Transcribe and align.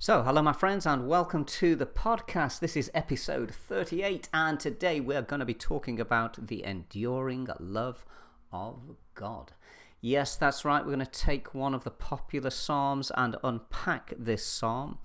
So, 0.00 0.22
hello, 0.22 0.42
my 0.42 0.52
friends, 0.52 0.86
and 0.86 1.08
welcome 1.08 1.44
to 1.44 1.74
the 1.74 1.84
podcast. 1.84 2.60
This 2.60 2.76
is 2.76 2.88
episode 2.94 3.50
38, 3.52 4.28
and 4.32 4.60
today 4.60 5.00
we're 5.00 5.22
going 5.22 5.40
to 5.40 5.44
be 5.44 5.54
talking 5.54 5.98
about 5.98 6.46
the 6.46 6.62
enduring 6.62 7.48
love 7.58 8.06
of 8.52 8.94
God. 9.16 9.54
Yes, 10.00 10.36
that's 10.36 10.64
right, 10.64 10.86
we're 10.86 10.94
going 10.94 11.04
to 11.04 11.10
take 11.10 11.52
one 11.52 11.74
of 11.74 11.82
the 11.82 11.90
popular 11.90 12.50
Psalms 12.50 13.10
and 13.16 13.34
unpack 13.42 14.12
this 14.16 14.46
Psalm, 14.46 14.98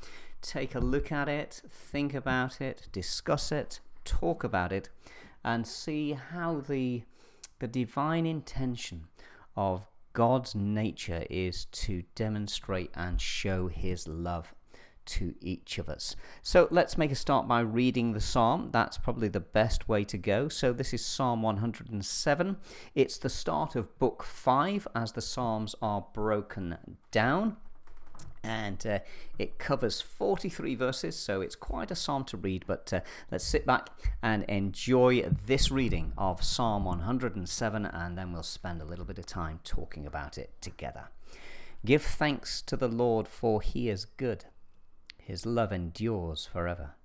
take 0.44 0.76
a 0.76 0.80
look 0.80 1.12
at 1.12 1.28
it, 1.28 1.64
think 1.68 2.14
about 2.14 2.62
it, 2.62 2.88
discuss 2.92 3.52
it, 3.52 3.80
talk 4.06 4.44
about 4.44 4.72
it, 4.72 4.90
and 5.44 5.66
see 5.66 6.12
how 6.12 6.62
the, 6.62 7.02
the 7.58 7.68
divine 7.68 8.28
intention 8.28 9.08
of 9.56 9.88
God's 10.14 10.54
nature 10.54 11.26
is 11.32 11.66
to 11.66 12.04
demonstrate 12.14 12.92
and 12.94 13.20
show 13.20 13.70
his 13.70 14.08
love 14.08 14.54
to 15.06 15.36
each 15.42 15.78
of 15.78 15.90
us. 15.90 16.16
So 16.42 16.68
let's 16.72 16.98
make 16.98 17.12
a 17.12 17.16
start 17.16 17.48
by 17.48 17.62
reading 17.62 18.14
the 18.14 18.22
psalm. 18.22 18.70
That's 18.72 18.98
probably 18.98 19.28
the 19.28 19.40
best 19.40 19.88
way 19.88 20.04
to 20.06 20.18
go. 20.18 20.48
So 20.50 20.74
this 20.74 20.94
is 20.94 21.06
Psalm 21.06 21.42
107. 21.42 22.58
It's 22.96 23.18
the 23.18 23.30
start 23.30 23.76
of 23.76 23.98
book 24.00 24.24
5 24.24 24.88
as 24.96 25.14
the 25.14 25.22
psalms 25.22 25.76
are 25.82 26.06
broken 26.14 26.78
down. 27.12 27.58
And 28.46 28.86
uh, 28.86 29.00
it 29.40 29.58
covers 29.58 30.02
43 30.02 30.76
verses, 30.76 31.16
so 31.16 31.40
it's 31.40 31.56
quite 31.56 31.92
a 31.92 31.96
psalm 31.96 32.26
to 32.26 32.36
read. 32.38 32.66
But 32.68 32.92
uh, 32.92 33.00
let's 33.32 33.46
sit 33.46 33.66
back 33.66 33.90
and 34.22 34.44
enjoy 34.44 35.22
this 35.46 35.72
reading 35.72 36.12
of 36.18 36.44
Psalm 36.44 36.84
107, 36.84 37.86
and 37.86 38.18
then 38.18 38.34
we'll 38.34 38.44
spend 38.44 38.82
a 38.82 38.86
little 38.86 39.06
bit 39.06 39.18
of 39.18 39.26
time 39.26 39.62
talking 39.64 40.06
about 40.06 40.38
it 40.38 40.52
together. 40.60 41.08
Give 41.86 42.02
thanks 42.02 42.62
to 42.64 42.76
the 42.76 42.90
Lord, 42.90 43.30
for 43.30 43.62
he 43.62 43.90
is 43.90 44.06
good 44.06 44.46
his 45.26 45.46
love 45.46 45.72
endures 45.72 46.46
forever. 46.46 46.96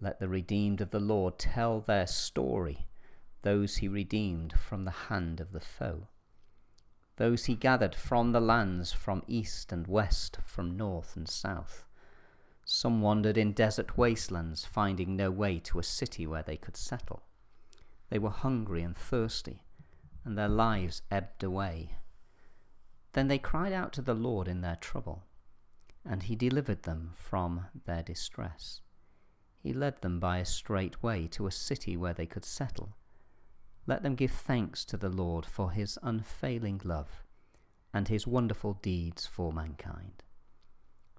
Let 0.00 0.18
the 0.18 0.28
redeemed 0.28 0.80
of 0.80 0.90
the 0.90 1.00
Lord 1.00 1.38
tell 1.38 1.80
their 1.80 2.06
story, 2.06 2.86
those 3.42 3.76
he 3.76 3.88
redeemed 3.88 4.54
from 4.58 4.84
the 4.84 4.90
hand 4.90 5.40
of 5.40 5.52
the 5.52 5.60
foe. 5.60 6.08
Those 7.16 7.44
he 7.44 7.54
gathered 7.54 7.94
from 7.94 8.32
the 8.32 8.40
lands, 8.40 8.92
from 8.92 9.22
east 9.26 9.70
and 9.70 9.86
west, 9.86 10.38
from 10.46 10.76
north 10.76 11.14
and 11.14 11.28
south. 11.28 11.84
Some 12.64 13.02
wandered 13.02 13.36
in 13.36 13.52
desert 13.52 13.98
wastelands, 13.98 14.64
finding 14.64 15.14
no 15.14 15.30
way 15.30 15.58
to 15.60 15.78
a 15.78 15.84
city 15.84 16.26
where 16.26 16.42
they 16.42 16.56
could 16.56 16.76
settle. 16.76 17.22
They 18.08 18.18
were 18.18 18.30
hungry 18.30 18.82
and 18.82 18.96
thirsty, 18.96 19.62
and 20.24 20.38
their 20.38 20.48
lives 20.48 21.02
ebbed 21.10 21.42
away. 21.42 21.96
Then 23.12 23.28
they 23.28 23.38
cried 23.38 23.72
out 23.72 23.92
to 23.94 24.02
the 24.02 24.14
Lord 24.14 24.48
in 24.48 24.62
their 24.62 24.76
trouble 24.76 25.24
and 26.08 26.24
he 26.24 26.36
delivered 26.36 26.82
them 26.82 27.10
from 27.14 27.66
their 27.84 28.02
distress. 28.02 28.80
He 29.62 29.72
led 29.72 30.02
them 30.02 30.18
by 30.18 30.38
a 30.38 30.44
straight 30.44 31.02
way 31.02 31.28
to 31.28 31.46
a 31.46 31.52
city 31.52 31.96
where 31.96 32.12
they 32.12 32.26
could 32.26 32.44
settle. 32.44 32.96
Let 33.86 34.02
them 34.02 34.14
give 34.14 34.32
thanks 34.32 34.84
to 34.86 34.96
the 34.96 35.08
Lord 35.08 35.46
for 35.46 35.70
his 35.70 35.98
unfailing 36.02 36.80
love 36.84 37.22
and 37.94 38.08
his 38.08 38.26
wonderful 38.26 38.74
deeds 38.82 39.26
for 39.26 39.52
mankind. 39.52 40.24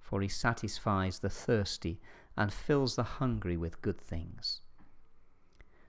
For 0.00 0.20
he 0.20 0.28
satisfies 0.28 1.20
the 1.20 1.30
thirsty 1.30 2.00
and 2.36 2.52
fills 2.52 2.96
the 2.96 3.02
hungry 3.02 3.56
with 3.56 3.80
good 3.80 4.00
things. 4.00 4.60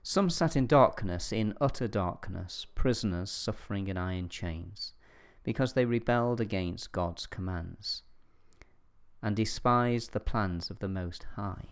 Some 0.02 0.30
sat 0.30 0.56
in 0.56 0.66
darkness, 0.66 1.32
in 1.32 1.54
utter 1.60 1.88
darkness, 1.88 2.66
prisoners 2.74 3.30
suffering 3.30 3.88
in 3.88 3.96
iron 3.96 4.28
chains, 4.28 4.94
because 5.42 5.72
they 5.72 5.84
rebelled 5.84 6.40
against 6.40 6.92
God's 6.92 7.26
commands 7.26 8.04
and 9.22 9.34
despised 9.36 10.12
the 10.12 10.20
plans 10.20 10.70
of 10.70 10.78
the 10.78 10.88
Most 10.88 11.26
High. 11.36 11.68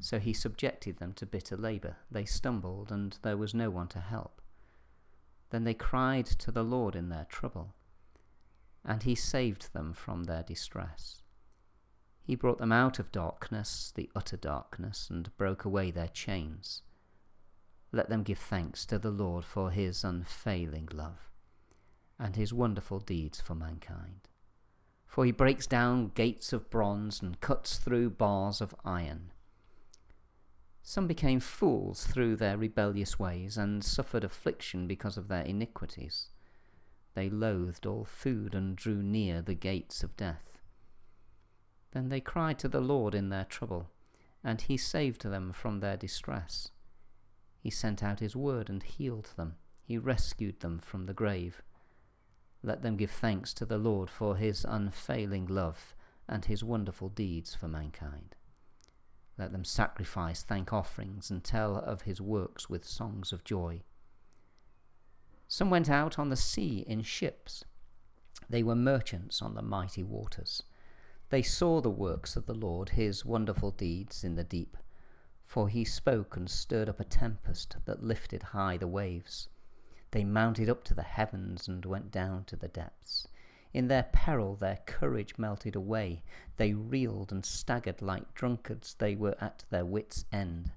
So 0.00 0.18
he 0.18 0.32
subjected 0.32 0.98
them 0.98 1.12
to 1.14 1.26
bitter 1.26 1.56
labour. 1.56 1.96
They 2.10 2.24
stumbled, 2.24 2.92
and 2.92 3.16
there 3.22 3.36
was 3.36 3.54
no 3.54 3.70
one 3.70 3.88
to 3.88 4.00
help. 4.00 4.40
Then 5.50 5.64
they 5.64 5.74
cried 5.74 6.26
to 6.26 6.52
the 6.52 6.62
Lord 6.62 6.94
in 6.94 7.08
their 7.08 7.24
trouble, 7.24 7.74
and 8.84 9.02
he 9.02 9.14
saved 9.14 9.72
them 9.72 9.92
from 9.92 10.24
their 10.24 10.42
distress. 10.42 11.22
He 12.22 12.34
brought 12.34 12.58
them 12.58 12.72
out 12.72 12.98
of 12.98 13.10
darkness, 13.10 13.92
the 13.94 14.10
utter 14.14 14.36
darkness, 14.36 15.08
and 15.10 15.34
broke 15.36 15.64
away 15.64 15.90
their 15.90 16.08
chains. 16.08 16.82
Let 17.90 18.10
them 18.10 18.22
give 18.22 18.38
thanks 18.38 18.84
to 18.86 18.98
the 18.98 19.10
Lord 19.10 19.44
for 19.44 19.70
his 19.70 20.04
unfailing 20.04 20.88
love, 20.92 21.30
and 22.18 22.36
his 22.36 22.52
wonderful 22.52 23.00
deeds 23.00 23.40
for 23.40 23.54
mankind 23.54 24.28
for 25.08 25.24
he 25.24 25.32
breaks 25.32 25.66
down 25.66 26.12
gates 26.14 26.52
of 26.52 26.70
bronze 26.70 27.22
and 27.22 27.40
cuts 27.40 27.78
through 27.78 28.10
bars 28.10 28.60
of 28.60 28.74
iron. 28.84 29.32
Some 30.82 31.06
became 31.06 31.40
fools 31.40 32.06
through 32.06 32.36
their 32.36 32.56
rebellious 32.56 33.18
ways 33.18 33.56
and 33.56 33.82
suffered 33.82 34.22
affliction 34.22 34.86
because 34.86 35.16
of 35.16 35.28
their 35.28 35.42
iniquities. 35.42 36.28
They 37.14 37.28
loathed 37.28 37.86
all 37.86 38.04
food 38.04 38.54
and 38.54 38.76
drew 38.76 39.02
near 39.02 39.42
the 39.42 39.54
gates 39.54 40.02
of 40.02 40.16
death. 40.16 40.60
Then 41.92 42.10
they 42.10 42.20
cried 42.20 42.58
to 42.60 42.68
the 42.68 42.80
Lord 42.80 43.14
in 43.14 43.30
their 43.30 43.44
trouble, 43.44 43.88
and 44.44 44.60
he 44.60 44.76
saved 44.76 45.24
them 45.24 45.52
from 45.52 45.80
their 45.80 45.96
distress. 45.96 46.70
He 47.60 47.70
sent 47.70 48.02
out 48.02 48.20
his 48.20 48.36
word 48.36 48.68
and 48.68 48.82
healed 48.82 49.30
them. 49.36 49.56
He 49.82 49.98
rescued 49.98 50.60
them 50.60 50.78
from 50.78 51.06
the 51.06 51.14
grave. 51.14 51.62
Let 52.62 52.82
them 52.82 52.96
give 52.96 53.10
thanks 53.10 53.54
to 53.54 53.64
the 53.64 53.78
Lord 53.78 54.10
for 54.10 54.36
his 54.36 54.64
unfailing 54.68 55.46
love 55.46 55.94
and 56.28 56.44
his 56.44 56.64
wonderful 56.64 57.08
deeds 57.08 57.54
for 57.54 57.68
mankind. 57.68 58.34
Let 59.38 59.52
them 59.52 59.64
sacrifice 59.64 60.42
thank 60.42 60.72
offerings 60.72 61.30
and 61.30 61.44
tell 61.44 61.76
of 61.76 62.02
his 62.02 62.20
works 62.20 62.68
with 62.68 62.84
songs 62.84 63.32
of 63.32 63.44
joy. 63.44 63.82
Some 65.46 65.70
went 65.70 65.88
out 65.88 66.18
on 66.18 66.28
the 66.28 66.36
sea 66.36 66.84
in 66.86 67.02
ships. 67.02 67.64
They 68.50 68.62
were 68.62 68.74
merchants 68.74 69.40
on 69.40 69.54
the 69.54 69.62
mighty 69.62 70.02
waters. 70.02 70.64
They 71.30 71.42
saw 71.42 71.80
the 71.80 71.90
works 71.90 72.36
of 72.36 72.46
the 72.46 72.54
Lord, 72.54 72.90
his 72.90 73.24
wonderful 73.24 73.70
deeds 73.70 74.24
in 74.24 74.34
the 74.34 74.44
deep. 74.44 74.76
For 75.44 75.68
he 75.68 75.84
spoke 75.84 76.36
and 76.36 76.50
stirred 76.50 76.88
up 76.88 77.00
a 77.00 77.04
tempest 77.04 77.76
that 77.84 78.02
lifted 78.02 78.42
high 78.42 78.76
the 78.76 78.88
waves. 78.88 79.48
They 80.10 80.24
mounted 80.24 80.68
up 80.68 80.84
to 80.84 80.94
the 80.94 81.02
heavens 81.02 81.68
and 81.68 81.84
went 81.84 82.10
down 82.10 82.44
to 82.44 82.56
the 82.56 82.68
depths. 82.68 83.28
In 83.74 83.88
their 83.88 84.04
peril 84.04 84.56
their 84.56 84.78
courage 84.86 85.36
melted 85.36 85.76
away. 85.76 86.22
They 86.56 86.72
reeled 86.72 87.30
and 87.30 87.44
staggered 87.44 88.00
like 88.00 88.34
drunkards. 88.34 88.94
They 88.94 89.14
were 89.14 89.36
at 89.40 89.64
their 89.70 89.84
wits' 89.84 90.24
end. 90.32 90.72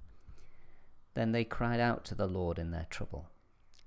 Then 1.14 1.32
they 1.32 1.46
cried 1.46 1.80
out 1.80 2.04
to 2.06 2.16
the 2.16 2.28
Lord 2.28 2.60
in 2.60 2.72
their 2.72 2.88
trouble, 2.90 3.30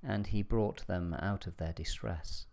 and 0.02 0.26
he 0.26 0.42
brought 0.42 0.86
them 0.86 1.14
out 1.14 1.46
of 1.46 1.56
their 1.56 1.72
distress. 1.72 2.46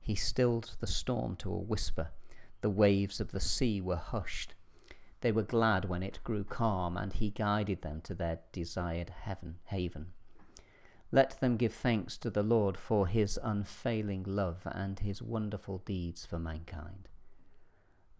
He 0.00 0.14
stilled 0.14 0.76
the 0.80 0.86
storm 0.86 1.36
to 1.36 1.52
a 1.52 1.58
whisper. 1.58 2.10
The 2.60 2.70
waves 2.70 3.20
of 3.20 3.32
the 3.32 3.40
sea 3.40 3.80
were 3.80 3.96
hushed. 3.96 4.54
They 5.20 5.32
were 5.32 5.42
glad 5.42 5.84
when 5.84 6.02
it 6.02 6.20
grew 6.24 6.44
calm, 6.44 6.96
and 6.96 7.12
he 7.12 7.30
guided 7.30 7.82
them 7.82 8.00
to 8.02 8.14
their 8.14 8.40
desired 8.52 9.10
heaven 9.10 9.58
haven. 9.64 10.12
Let 11.12 11.40
them 11.40 11.56
give 11.56 11.74
thanks 11.74 12.16
to 12.18 12.30
the 12.30 12.42
Lord 12.42 12.76
for 12.76 13.08
his 13.08 13.38
unfailing 13.42 14.24
love 14.26 14.62
and 14.64 14.98
his 15.00 15.20
wonderful 15.20 15.78
deeds 15.78 16.24
for 16.24 16.38
mankind. 16.38 17.08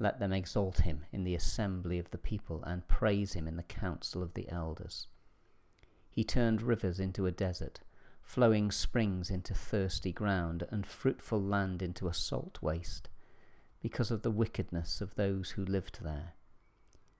Let 0.00 0.18
them 0.18 0.32
exalt 0.32 0.80
him 0.80 1.04
in 1.12 1.24
the 1.24 1.34
assembly 1.34 1.98
of 1.98 2.10
the 2.10 2.18
people 2.18 2.64
and 2.64 2.88
praise 2.88 3.34
him 3.34 3.46
in 3.46 3.56
the 3.56 3.62
council 3.62 4.22
of 4.22 4.34
the 4.34 4.48
elders. 4.48 5.06
He 6.10 6.24
turned 6.24 6.62
rivers 6.62 6.98
into 6.98 7.26
a 7.26 7.30
desert, 7.30 7.80
flowing 8.22 8.70
springs 8.70 9.30
into 9.30 9.54
thirsty 9.54 10.12
ground, 10.12 10.66
and 10.70 10.86
fruitful 10.86 11.40
land 11.40 11.82
into 11.82 12.08
a 12.08 12.14
salt 12.14 12.58
waste, 12.60 13.08
because 13.80 14.10
of 14.10 14.22
the 14.22 14.30
wickedness 14.30 15.00
of 15.00 15.14
those 15.14 15.50
who 15.50 15.64
lived 15.64 16.00
there. 16.02 16.34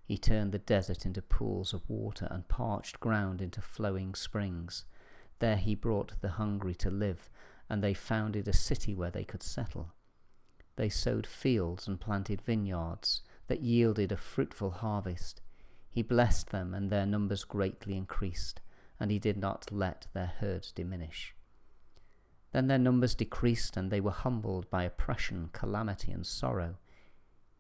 He 0.05 0.19
turned 0.19 0.51
the 0.51 0.59
desert 0.59 1.07
into 1.07 1.23
pools 1.23 1.73
of 1.73 1.89
water 1.89 2.27
and 2.31 2.49
parched 2.49 2.99
ground 2.99 3.41
into 3.41 3.61
flowing 3.61 4.15
springs. 4.15 4.85
There 5.41 5.57
he 5.57 5.75
brought 5.75 6.21
the 6.21 6.31
hungry 6.31 6.75
to 6.77 6.91
live, 6.91 7.29
and 7.69 7.83
they 7.83 7.95
founded 7.95 8.47
a 8.47 8.53
city 8.53 8.95
where 8.95 9.11
they 9.11 9.25
could 9.25 9.43
settle. 9.43 9.93
They 10.77 10.89
sowed 10.89 11.27
fields 11.27 11.89
and 11.89 12.01
planted 12.01 12.43
vineyards 12.43 13.23
that 13.49 13.63
yielded 13.63 14.13
a 14.13 14.17
fruitful 14.17 14.71
harvest. 14.71 15.41
He 15.91 16.03
blessed 16.03 16.51
them, 16.51 16.75
and 16.75 16.91
their 16.91 17.07
numbers 17.07 17.45
greatly 17.45 17.97
increased, 17.97 18.61
and 18.99 19.11
he 19.11 19.19
did 19.19 19.39
not 19.39 19.73
let 19.73 20.07
their 20.13 20.33
herds 20.39 20.73
diminish. 20.73 21.35
Then 22.53 22.67
their 22.67 22.79
numbers 22.79 23.15
decreased, 23.15 23.77
and 23.77 23.91
they 23.91 24.01
were 24.01 24.11
humbled 24.11 24.71
by 24.71 24.85
oppression, 24.85 25.49
calamity, 25.53 26.13
and 26.13 26.27
sorrow. 26.27 26.77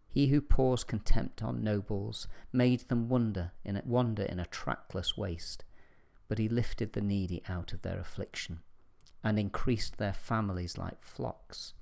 He 0.07 0.27
who 0.27 0.41
pours 0.41 0.85
contempt 0.85 1.43
on 1.43 1.65
nobles 1.65 2.29
made 2.53 2.81
them 2.89 3.09
wander 3.09 3.53
in 3.65 3.77
a, 3.77 3.83
wander 3.87 4.25
in 4.25 4.39
a 4.39 4.47
trackless 4.47 5.17
waste 5.17 5.65
but 6.31 6.39
he 6.39 6.49
lifted 6.49 6.93
the 6.93 7.01
needy 7.01 7.43
out 7.49 7.73
of 7.73 7.83
their 7.83 7.99
affliction, 7.99 8.61
and 9.25 9.37
increased 9.37 9.99
their 9.99 10.13
families 10.13 10.79
like 10.79 11.03
flocks. 11.03 11.75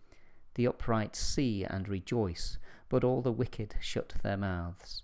The 0.54 0.66
upright 0.66 1.14
see 1.14 1.64
and 1.64 1.86
rejoice, 1.86 2.56
but 2.88 3.04
all 3.04 3.20
the 3.20 3.30
wicked 3.30 3.74
shut 3.78 4.14
their 4.22 4.38
mouths. 4.38 5.02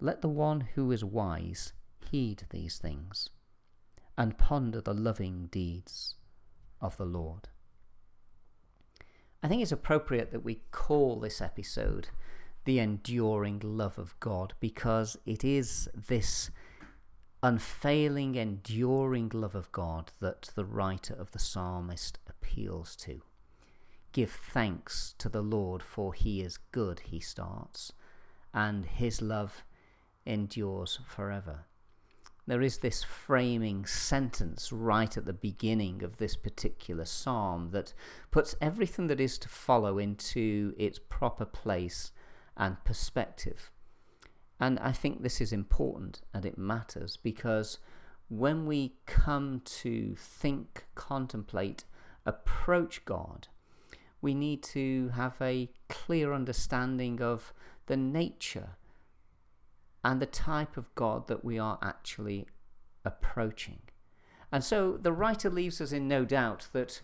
Let 0.00 0.20
the 0.20 0.28
one 0.28 0.62
who 0.74 0.90
is 0.90 1.04
wise 1.04 1.74
heed 2.10 2.42
these 2.50 2.76
things, 2.76 3.30
and 4.18 4.36
ponder 4.36 4.80
the 4.80 4.92
loving 4.92 5.46
deeds 5.52 6.16
of 6.80 6.96
the 6.96 7.06
Lord. 7.06 7.50
I 9.44 9.46
think 9.46 9.62
it's 9.62 9.70
appropriate 9.70 10.32
that 10.32 10.42
we 10.42 10.62
call 10.72 11.20
this 11.20 11.40
episode 11.40 12.08
the 12.64 12.80
enduring 12.80 13.60
love 13.62 13.96
of 13.96 14.18
God 14.18 14.54
because 14.58 15.16
it 15.24 15.44
is 15.44 15.88
this 15.94 16.50
unfailing, 17.44 18.36
enduring 18.36 19.30
love 19.34 19.54
of 19.54 19.70
God 19.70 20.12
that 20.18 20.50
the 20.54 20.64
writer 20.64 21.12
of 21.12 21.32
the 21.32 21.38
psalmist 21.38 22.18
appeals 22.26 22.96
to. 22.96 23.20
Give 24.12 24.30
thanks 24.30 25.14
to 25.18 25.28
the 25.28 25.42
Lord, 25.42 25.82
for 25.82 26.14
he 26.14 26.40
is 26.40 26.56
good, 26.72 27.00
he 27.00 27.20
starts, 27.20 27.92
and 28.54 28.86
his 28.86 29.20
love 29.20 29.62
endures 30.24 31.00
forever. 31.06 31.66
There 32.46 32.62
is 32.62 32.78
this 32.78 33.04
framing 33.04 33.84
sentence 33.84 34.72
right 34.72 35.14
at 35.14 35.26
the 35.26 35.34
beginning 35.34 36.02
of 36.02 36.16
this 36.16 36.36
particular 36.36 37.04
psalm 37.04 37.72
that 37.72 37.92
puts 38.30 38.56
everything 38.58 39.08
that 39.08 39.20
is 39.20 39.36
to 39.40 39.50
follow 39.50 39.98
into 39.98 40.74
its 40.78 40.98
proper 40.98 41.44
place 41.44 42.10
and 42.56 42.82
perspective. 42.84 43.70
And 44.60 44.78
I 44.78 44.92
think 44.92 45.22
this 45.22 45.40
is 45.40 45.52
important 45.52 46.22
and 46.32 46.44
it 46.44 46.56
matters 46.56 47.16
because 47.16 47.78
when 48.28 48.66
we 48.66 48.94
come 49.06 49.62
to 49.64 50.14
think, 50.16 50.86
contemplate, 50.94 51.84
approach 52.24 53.04
God, 53.04 53.48
we 54.20 54.34
need 54.34 54.62
to 54.62 55.10
have 55.14 55.36
a 55.40 55.70
clear 55.88 56.32
understanding 56.32 57.20
of 57.20 57.52
the 57.86 57.96
nature 57.96 58.70
and 60.02 60.20
the 60.20 60.26
type 60.26 60.76
of 60.76 60.94
God 60.94 61.28
that 61.28 61.44
we 61.44 61.58
are 61.58 61.78
actually 61.82 62.46
approaching. 63.04 63.80
And 64.50 64.62
so 64.62 64.96
the 64.96 65.12
writer 65.12 65.50
leaves 65.50 65.80
us 65.80 65.92
in 65.92 66.08
no 66.08 66.24
doubt 66.24 66.68
that 66.72 67.02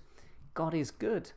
God 0.55 0.75
is 0.75 0.91
good 0.91 1.33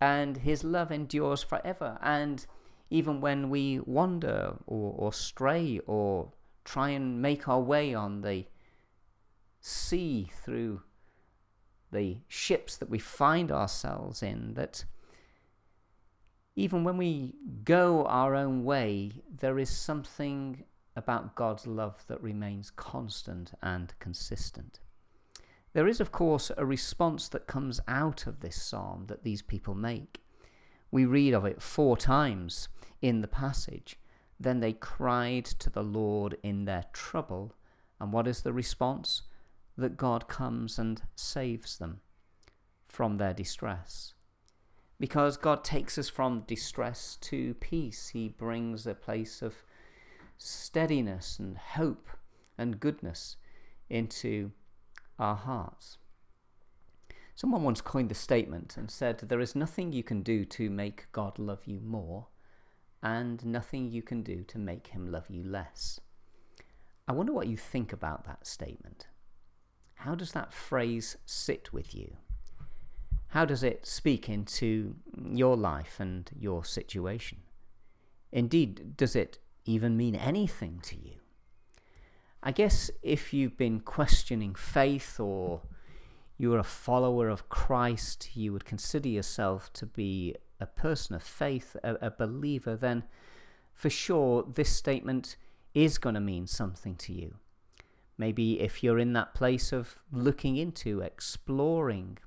and 0.00 0.38
his 0.38 0.64
love 0.64 0.90
endures 0.90 1.42
forever. 1.42 1.98
And 2.02 2.44
even 2.92 3.22
when 3.22 3.48
we 3.48 3.80
wander 3.80 4.54
or, 4.66 4.94
or 4.98 5.12
stray 5.14 5.80
or 5.86 6.30
try 6.62 6.90
and 6.90 7.22
make 7.22 7.48
our 7.48 7.58
way 7.58 7.94
on 7.94 8.20
the 8.20 8.44
sea 9.62 10.30
through 10.44 10.82
the 11.90 12.18
ships 12.28 12.76
that 12.76 12.90
we 12.90 12.98
find 12.98 13.50
ourselves 13.50 14.22
in, 14.22 14.52
that 14.54 14.84
even 16.54 16.84
when 16.84 16.98
we 16.98 17.34
go 17.64 18.04
our 18.04 18.34
own 18.34 18.62
way, 18.62 19.12
there 19.40 19.58
is 19.58 19.70
something 19.70 20.62
about 20.94 21.34
God's 21.34 21.66
love 21.66 22.04
that 22.08 22.22
remains 22.22 22.70
constant 22.70 23.52
and 23.62 23.94
consistent. 24.00 24.80
There 25.72 25.88
is, 25.88 25.98
of 25.98 26.12
course, 26.12 26.52
a 26.58 26.66
response 26.66 27.26
that 27.28 27.46
comes 27.46 27.80
out 27.88 28.26
of 28.26 28.40
this 28.40 28.62
psalm 28.62 29.06
that 29.06 29.24
these 29.24 29.40
people 29.40 29.74
make. 29.74 30.18
We 30.90 31.06
read 31.06 31.32
of 31.32 31.46
it 31.46 31.62
four 31.62 31.96
times 31.96 32.68
in 33.02 33.20
the 33.20 33.28
passage. 33.28 33.98
Then 34.40 34.60
they 34.60 34.72
cried 34.72 35.44
to 35.44 35.68
the 35.68 35.82
Lord 35.82 36.38
in 36.42 36.64
their 36.64 36.84
trouble. 36.92 37.54
And 38.00 38.12
what 38.12 38.26
is 38.26 38.42
the 38.42 38.52
response? 38.52 39.22
That 39.76 39.96
God 39.96 40.28
comes 40.28 40.78
and 40.78 41.02
saves 41.14 41.76
them 41.78 42.00
from 42.86 43.18
their 43.18 43.34
distress. 43.34 44.14
Because 44.98 45.36
God 45.36 45.64
takes 45.64 45.98
us 45.98 46.08
from 46.08 46.44
distress 46.46 47.16
to 47.22 47.54
peace, 47.54 48.08
He 48.08 48.28
brings 48.28 48.86
a 48.86 48.94
place 48.94 49.42
of 49.42 49.64
steadiness 50.38 51.38
and 51.38 51.56
hope 51.56 52.08
and 52.56 52.78
goodness 52.78 53.36
into 53.88 54.52
our 55.18 55.34
hearts. 55.34 55.98
Someone 57.34 57.62
once 57.62 57.80
coined 57.80 58.10
the 58.10 58.14
statement 58.14 58.76
and 58.76 58.90
said, 58.90 59.18
There 59.18 59.40
is 59.40 59.56
nothing 59.56 59.92
you 59.92 60.02
can 60.02 60.22
do 60.22 60.44
to 60.44 60.70
make 60.70 61.10
God 61.12 61.38
love 61.38 61.62
you 61.66 61.80
more 61.80 62.26
and 63.02 63.44
nothing 63.44 63.90
you 63.90 64.02
can 64.02 64.22
do 64.22 64.44
to 64.44 64.58
make 64.58 64.88
him 64.88 65.10
love 65.10 65.28
you 65.28 65.42
less. 65.42 66.00
I 67.08 67.12
wonder 67.12 67.32
what 67.32 67.48
you 67.48 67.56
think 67.56 67.92
about 67.92 68.24
that 68.26 68.46
statement. 68.46 69.08
How 69.94 70.14
does 70.14 70.32
that 70.32 70.52
phrase 70.52 71.16
sit 71.26 71.72
with 71.72 71.94
you? 71.94 72.16
How 73.28 73.44
does 73.44 73.62
it 73.62 73.86
speak 73.86 74.28
into 74.28 74.96
your 75.16 75.56
life 75.56 75.96
and 75.98 76.30
your 76.38 76.64
situation? 76.64 77.38
Indeed, 78.30 78.96
does 78.96 79.16
it 79.16 79.38
even 79.64 79.96
mean 79.96 80.14
anything 80.14 80.80
to 80.84 80.96
you? 80.96 81.14
I 82.42 82.52
guess 82.52 82.90
if 83.02 83.32
you've 83.32 83.56
been 83.56 83.80
questioning 83.80 84.54
faith 84.54 85.18
or 85.20 85.62
you're 86.36 86.58
a 86.58 86.64
follower 86.64 87.28
of 87.28 87.48
Christ, 87.48 88.30
you 88.34 88.52
would 88.52 88.64
consider 88.64 89.08
yourself 89.08 89.72
to 89.74 89.86
be 89.86 90.34
a 90.62 90.66
person 90.66 91.14
of 91.14 91.22
faith, 91.22 91.76
a, 91.82 91.96
a 91.96 92.10
believer, 92.10 92.76
then 92.76 93.04
for 93.74 93.90
sure 93.90 94.44
this 94.54 94.70
statement 94.70 95.36
is 95.74 95.98
going 95.98 96.14
to 96.14 96.20
mean 96.20 96.46
something 96.46 96.96
to 96.96 97.12
you. 97.12 97.34
Maybe 98.16 98.60
if 98.60 98.82
you're 98.82 98.98
in 98.98 99.14
that 99.14 99.34
place 99.34 99.72
of 99.72 100.02
looking 100.12 100.56
into, 100.56 101.00
exploring, 101.00 102.18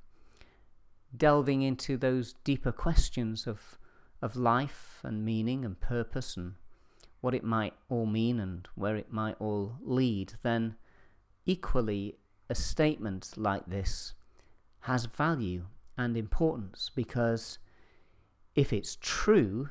delving 1.16 1.62
into 1.62 1.96
those 1.96 2.34
deeper 2.44 2.72
questions 2.72 3.48
of, 3.48 3.78
of 4.22 4.36
life 4.36 5.00
and 5.04 5.24
meaning 5.24 5.64
and 5.64 5.80
purpose 5.80 6.36
and 6.36 6.56
what 7.22 7.34
it 7.34 7.44
might 7.44 7.74
all 7.90 8.06
mean 8.06 8.40
and 8.40 8.68
where 8.76 8.96
it 8.96 9.12
might 9.12 9.36
all 9.40 9.78
lead, 9.82 10.34
then 10.44 10.76
equally 11.46 12.18
a 12.50 12.56
statement 12.56 13.32
like 13.38 13.66
this 13.68 14.14
has 14.82 15.06
value 15.06 15.66
and 15.98 16.18
importance 16.18 16.92
because 16.94 17.58
if 18.56 18.72
it's 18.72 18.98
true, 19.02 19.70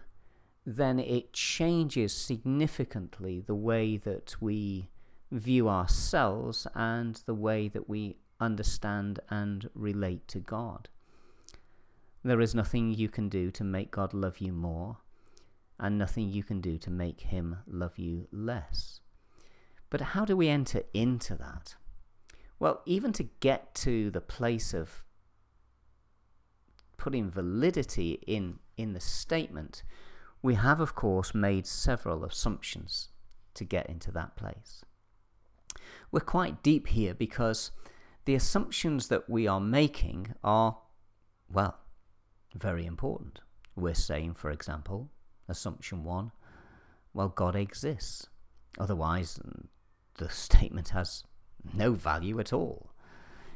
then 0.66 0.98
it 0.98 1.32
changes 1.32 2.12
significantly 2.12 3.40
the 3.40 3.54
way 3.54 3.96
that 3.96 4.36
we 4.40 4.88
view 5.30 5.68
ourselves 5.68 6.66
and 6.74 7.22
the 7.26 7.34
way 7.34 7.68
that 7.68 7.88
we 7.88 8.16
understand 8.40 9.20
and 9.30 9.68
relate 9.74 10.28
to 10.28 10.38
God. 10.38 10.88
There 12.22 12.40
is 12.40 12.54
nothing 12.54 12.94
you 12.94 13.08
can 13.08 13.28
do 13.28 13.50
to 13.50 13.64
make 13.64 13.90
God 13.90 14.14
love 14.14 14.38
you 14.38 14.52
more, 14.52 14.98
and 15.78 15.98
nothing 15.98 16.28
you 16.28 16.42
can 16.42 16.60
do 16.60 16.78
to 16.78 16.90
make 16.90 17.20
Him 17.22 17.58
love 17.66 17.98
you 17.98 18.28
less. 18.30 19.00
But 19.90 20.00
how 20.00 20.24
do 20.24 20.36
we 20.36 20.48
enter 20.48 20.82
into 20.94 21.34
that? 21.36 21.74
Well, 22.58 22.80
even 22.86 23.12
to 23.14 23.24
get 23.40 23.74
to 23.76 24.10
the 24.10 24.20
place 24.20 24.72
of 24.72 25.04
putting 26.96 27.30
validity 27.30 28.18
in 28.26 28.58
in 28.76 28.92
the 28.92 29.00
statement, 29.00 29.82
we 30.42 30.54
have, 30.54 30.80
of 30.80 30.94
course, 30.94 31.34
made 31.34 31.66
several 31.66 32.24
assumptions 32.24 33.08
to 33.54 33.64
get 33.64 33.88
into 33.88 34.10
that 34.12 34.36
place. 34.36 34.84
We're 36.10 36.20
quite 36.20 36.62
deep 36.62 36.88
here 36.88 37.14
because 37.14 37.70
the 38.24 38.34
assumptions 38.34 39.08
that 39.08 39.28
we 39.28 39.46
are 39.46 39.60
making 39.60 40.34
are, 40.42 40.78
well, 41.52 41.78
very 42.54 42.86
important. 42.86 43.40
We're 43.76 43.94
saying, 43.94 44.34
for 44.34 44.50
example, 44.50 45.10
assumption 45.48 46.04
one, 46.04 46.32
well, 47.12 47.28
God 47.28 47.56
exists. 47.56 48.28
Otherwise, 48.78 49.40
the 50.18 50.28
statement 50.30 50.90
has 50.90 51.24
no 51.72 51.92
value 51.92 52.38
at 52.40 52.52
all. 52.52 52.90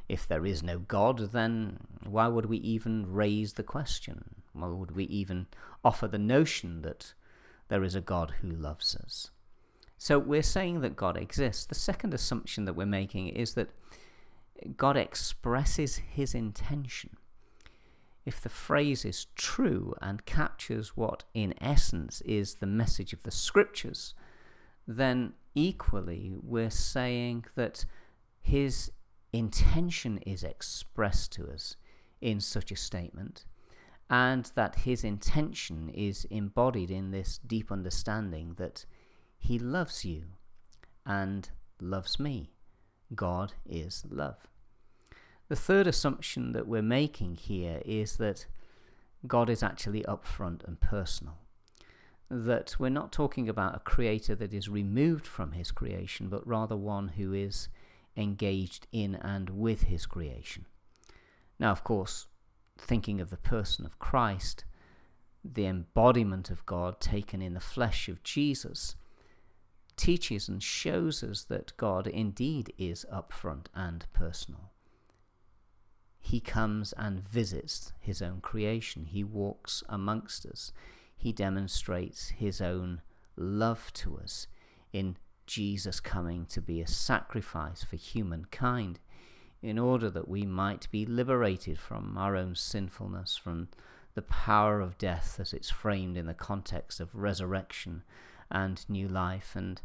If 0.09 0.27
there 0.27 0.47
is 0.47 0.63
no 0.63 0.79
God, 0.79 1.33
then 1.33 1.81
why 2.05 2.29
would 2.29 2.47
we 2.47 2.59
even 2.59 3.13
raise 3.13 3.55
the 3.55 3.63
question? 3.63 4.37
Why 4.53 4.69
would 4.69 4.97
we 4.97 5.05
even 5.05 5.47
offer 5.85 6.09
the 6.09 6.19
notion 6.19 6.83
that 6.83 7.15
there 7.69 7.85
is 7.85 7.95
a 7.95 8.01
God 8.01 8.35
who 8.41 8.51
loves 8.51 8.97
us? 8.97 9.31
So 9.99 10.19
we're 10.19 10.43
saying 10.43 10.81
that 10.81 10.97
God 10.97 11.17
exists. 11.17 11.67
The 11.67 11.75
second 11.75 12.15
assumption 12.15 12.65
that 12.65 12.75
we're 12.75 12.87
making 12.87 13.29
is 13.29 13.55
that 13.55 13.71
God 14.77 14.97
expresses 14.97 15.97
his 15.97 16.35
intention. 16.35 17.17
If 18.25 18.41
the 18.41 18.49
phrase 18.49 19.05
is 19.05 19.27
true 19.35 19.95
and 20.01 20.25
captures 20.25 20.97
what 20.97 21.25
in 21.35 21.55
essence 21.61 22.21
is 22.23 22.57
the 22.57 22.67
message 22.67 23.13
of 23.13 23.23
the 23.23 23.31
scriptures, 23.31 24.15
then 24.87 25.33
equally 25.55 26.35
we're 26.43 26.71
saying 26.71 27.47
that 27.55 27.85
his 28.41 28.91
intention 29.33 30.19
is 30.19 30.43
expressed 30.43 31.33
to 31.33 31.51
us 31.51 31.77
in 32.21 32.41
such 32.41 32.73
a 32.73 32.77
statement, 32.77 33.45
and 34.11 34.51
that 34.55 34.81
his 34.81 35.05
intention 35.05 35.89
is 35.91 36.27
embodied 36.31 36.91
in 36.91 37.11
this 37.11 37.39
deep 37.39 37.71
understanding 37.71 38.55
that 38.57 38.87
he 39.39 39.59
loves 39.59 40.05
you 40.05 40.25
and 41.05 41.51
loves 41.81 42.19
me. 42.19 42.51
God 43.15 43.55
is 43.67 44.05
love. 44.09 44.49
The 45.49 45.57
third 45.57 45.87
assumption 45.87 46.53
that 46.53 46.67
we're 46.67 46.83
making 46.83 47.37
here 47.37 47.81
is 47.85 48.17
that 48.17 48.47
God 49.27 49.49
is 49.49 49.63
actually 49.63 50.03
upfront 50.03 50.67
and 50.67 50.81
personal. 50.81 51.39
That 52.31 52.77
we're 52.79 52.91
not 52.91 53.13
talking 53.13 53.49
about 53.49 53.75
a 53.75 53.81
creator 53.81 54.35
that 54.35 54.53
is 54.53 54.69
removed 54.69 55.27
from 55.27 55.53
his 55.53 55.71
creation, 55.71 56.29
but 56.29 56.47
rather 56.47 56.77
one 56.77 57.09
who 57.09 57.33
is 57.33 57.69
engaged 58.19 58.87
in 58.93 59.15
and 59.15 59.51
with 59.51 59.85
his 59.85 60.05
creation. 60.05 60.67
Now, 61.59 61.71
of 61.71 61.85
course, 61.85 62.27
thinking 62.77 63.21
of 63.21 63.31
the 63.31 63.37
person 63.37 63.87
of 63.87 63.99
Christ, 63.99 64.65
the 65.45 65.67
embodiment 65.67 66.51
of 66.51 66.67
God 66.67 67.01
taken 67.01 67.41
in 67.41 67.55
the 67.55 67.61
flesh 67.61 68.09
of 68.09 68.23
Jesus, 68.23 68.97
teaches 69.97 70.49
and 70.49 70.63
shows 70.63 71.23
us 71.23 71.45
that 71.45 71.77
God 71.77 72.07
indeed 72.07 72.73
is 72.77 73.07
upfront 73.13 73.67
and 73.75 74.07
personal. 74.13 74.73
He 76.21 76.41
comes 76.41 76.93
and 76.93 77.21
visits 77.21 77.93
his 78.01 78.21
own 78.21 78.41
creation. 78.41 79.07
He 79.07 79.25
walks 79.25 79.83
amongst 79.89 80.45
us. 80.45 80.73
He 81.17 81.33
demonstrates 81.33 82.29
his 82.29 82.61
own 82.61 83.01
love 83.37 83.93
to 83.95 84.19
us 84.19 84.47
in 84.93 85.17
Jesus 85.49 85.99
coming 85.99 86.45
to 86.47 86.61
be 86.61 86.81
a 86.81 86.87
sacrifice 86.87 87.83
for 87.83 87.97
humankind 87.97 89.01
in 89.63 89.79
order 89.79 90.11
that 90.11 90.29
we 90.29 90.45
might 90.45 90.89
be 90.91 91.07
liberated 91.07 91.79
from 91.79 92.17
our 92.19 92.37
own 92.37 92.55
sinfulness, 92.55 93.37
from 93.37 93.69
the 94.15 94.23
power 94.23 94.81
of 94.81 94.99
death 94.99 95.39
as 95.41 95.53
it's 95.55 95.71
framed 95.71 96.17
in 96.19 96.27
the 96.27 96.35
context 96.35 97.01
of 97.01 97.15
resurrection 97.15 98.03
and 98.51 98.89
new 98.91 99.09
life, 99.09 99.57
and 99.57 99.81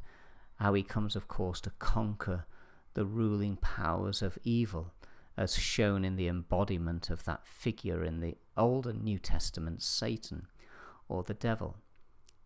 how 0.60 0.74
he 0.74 0.84
comes, 0.84 1.15
of 1.15 1.27
course, 1.27 1.62
to 1.62 1.72
conquer 1.79 2.46
the 2.93 3.05
ruling 3.05 3.55
powers 3.55 4.22
of 4.22 4.38
evil, 4.43 4.93
as 5.38 5.55
shown 5.55 6.03
in 6.03 6.17
the 6.17 6.27
embodiment 6.27 7.10
of 7.10 7.24
that 7.24 7.48
figure 7.48 8.03
in 8.03 8.20
the 8.20 8.36
Old 8.58 8.86
and 8.86 9.01
New 9.01 9.17
Testament, 9.17 9.82
Satan, 9.82 10.48
or 11.08 11.24
the 11.24 11.34
devil. 11.34 11.77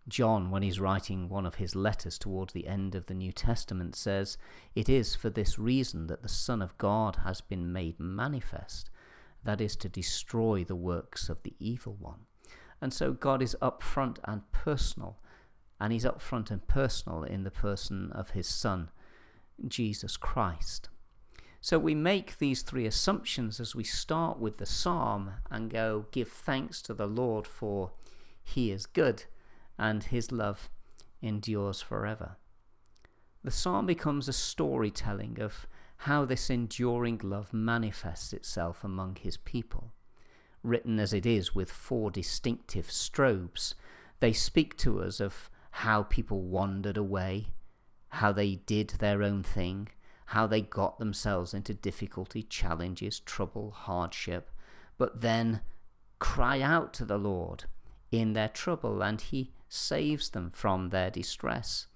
John, 0.08 0.52
when 0.52 0.64
he's 0.64 0.80
writing 0.80 1.28
one 1.28 1.46
of 1.46 1.56
his 1.56 1.76
letters 1.76 2.18
towards 2.18 2.54
the 2.54 2.68
end 2.68 2.96
of 2.96 3.08
the 3.08 3.14
New 3.14 3.34
Testament, 3.34 3.96
says, 3.96 4.38
It 4.74 4.88
is 4.88 5.16
for 5.16 5.30
this 5.30 5.60
reason 5.60 6.08
that 6.08 6.22
the 6.22 6.30
Son 6.30 6.62
of 6.62 6.78
God 6.78 7.18
has 7.26 7.42
been 7.42 7.74
made 7.74 8.00
manifest, 8.00 8.90
that 9.44 9.60
is, 9.60 9.76
to 9.78 9.90
destroy 9.90 10.64
the 10.64 10.76
works 10.76 11.28
of 11.28 11.44
the 11.44 11.54
evil 11.60 11.98
one. 12.00 12.22
And 12.82 12.94
so 12.94 13.12
God 13.12 13.42
is 13.42 13.58
upfront 13.62 14.18
and 14.24 14.50
personal, 14.54 15.18
and 15.80 15.92
he's 15.92 16.06
upfront 16.06 16.52
and 16.52 16.66
personal 16.68 17.24
in 17.24 17.44
the 17.44 17.52
person 17.52 18.12
of 18.14 18.30
his 18.30 18.48
Son, 18.48 18.90
Jesus 19.68 20.16
Christ. 20.16 20.88
So 21.60 21.78
we 21.78 21.96
make 21.96 22.38
these 22.38 22.62
three 22.62 22.86
assumptions 22.86 23.60
as 23.60 23.76
we 23.76 23.84
start 23.84 24.40
with 24.40 24.58
the 24.58 24.66
psalm 24.66 25.32
and 25.52 25.70
go, 25.70 26.06
Give 26.12 26.30
thanks 26.30 26.82
to 26.84 26.94
the 26.94 27.08
Lord, 27.08 27.46
for 27.46 27.92
he 28.42 28.72
is 28.72 28.86
good 28.86 29.26
and 29.78 30.06
his 30.06 30.32
love 30.32 30.70
endures 31.22 31.82
forever. 31.82 32.38
The 33.44 33.52
psalm 33.52 33.86
becomes 33.86 34.28
a 34.28 34.34
storytelling 34.34 35.40
of 35.40 35.68
how 36.02 36.26
this 36.26 36.50
enduring 36.50 37.22
love 37.24 37.54
manifests 37.54 38.34
itself 38.34 38.84
among 38.84 39.16
his 39.16 39.38
people. 39.38 39.94
Written 40.64 41.00
as 41.00 41.14
it 41.14 41.26
is 41.26 41.56
with 41.56 41.72
four 41.72 42.12
distinctive 42.12 42.92
strophes, 42.92 43.76
they 44.20 44.34
speak 44.34 44.76
to 44.78 45.02
us 45.02 45.20
of 45.20 45.50
how 45.72 46.04
people 46.04 46.42
wandered 46.42 46.98
away, 46.98 47.54
how 48.10 48.32
they 48.32 48.56
did 48.56 48.90
their 49.00 49.24
own 49.24 49.44
thing, 49.44 49.88
how 50.28 50.46
they 50.46 50.62
got 50.62 51.00
themselves 51.00 51.54
into 51.54 51.74
difficulty, 51.74 52.44
challenges, 52.44 53.20
trouble, 53.20 53.72
hardship, 53.72 54.50
but 54.98 55.22
then 55.22 55.62
cry 56.20 56.60
out 56.60 56.94
to 56.94 57.06
the 57.06 57.18
Lord 57.18 57.66
in 58.12 58.34
their 58.34 58.50
trouble, 58.50 59.02
and 59.02 59.22
He 59.22 59.54
saves 59.70 60.30
them 60.30 60.50
from 60.50 60.90
their 60.90 61.10
distress. 61.10 61.88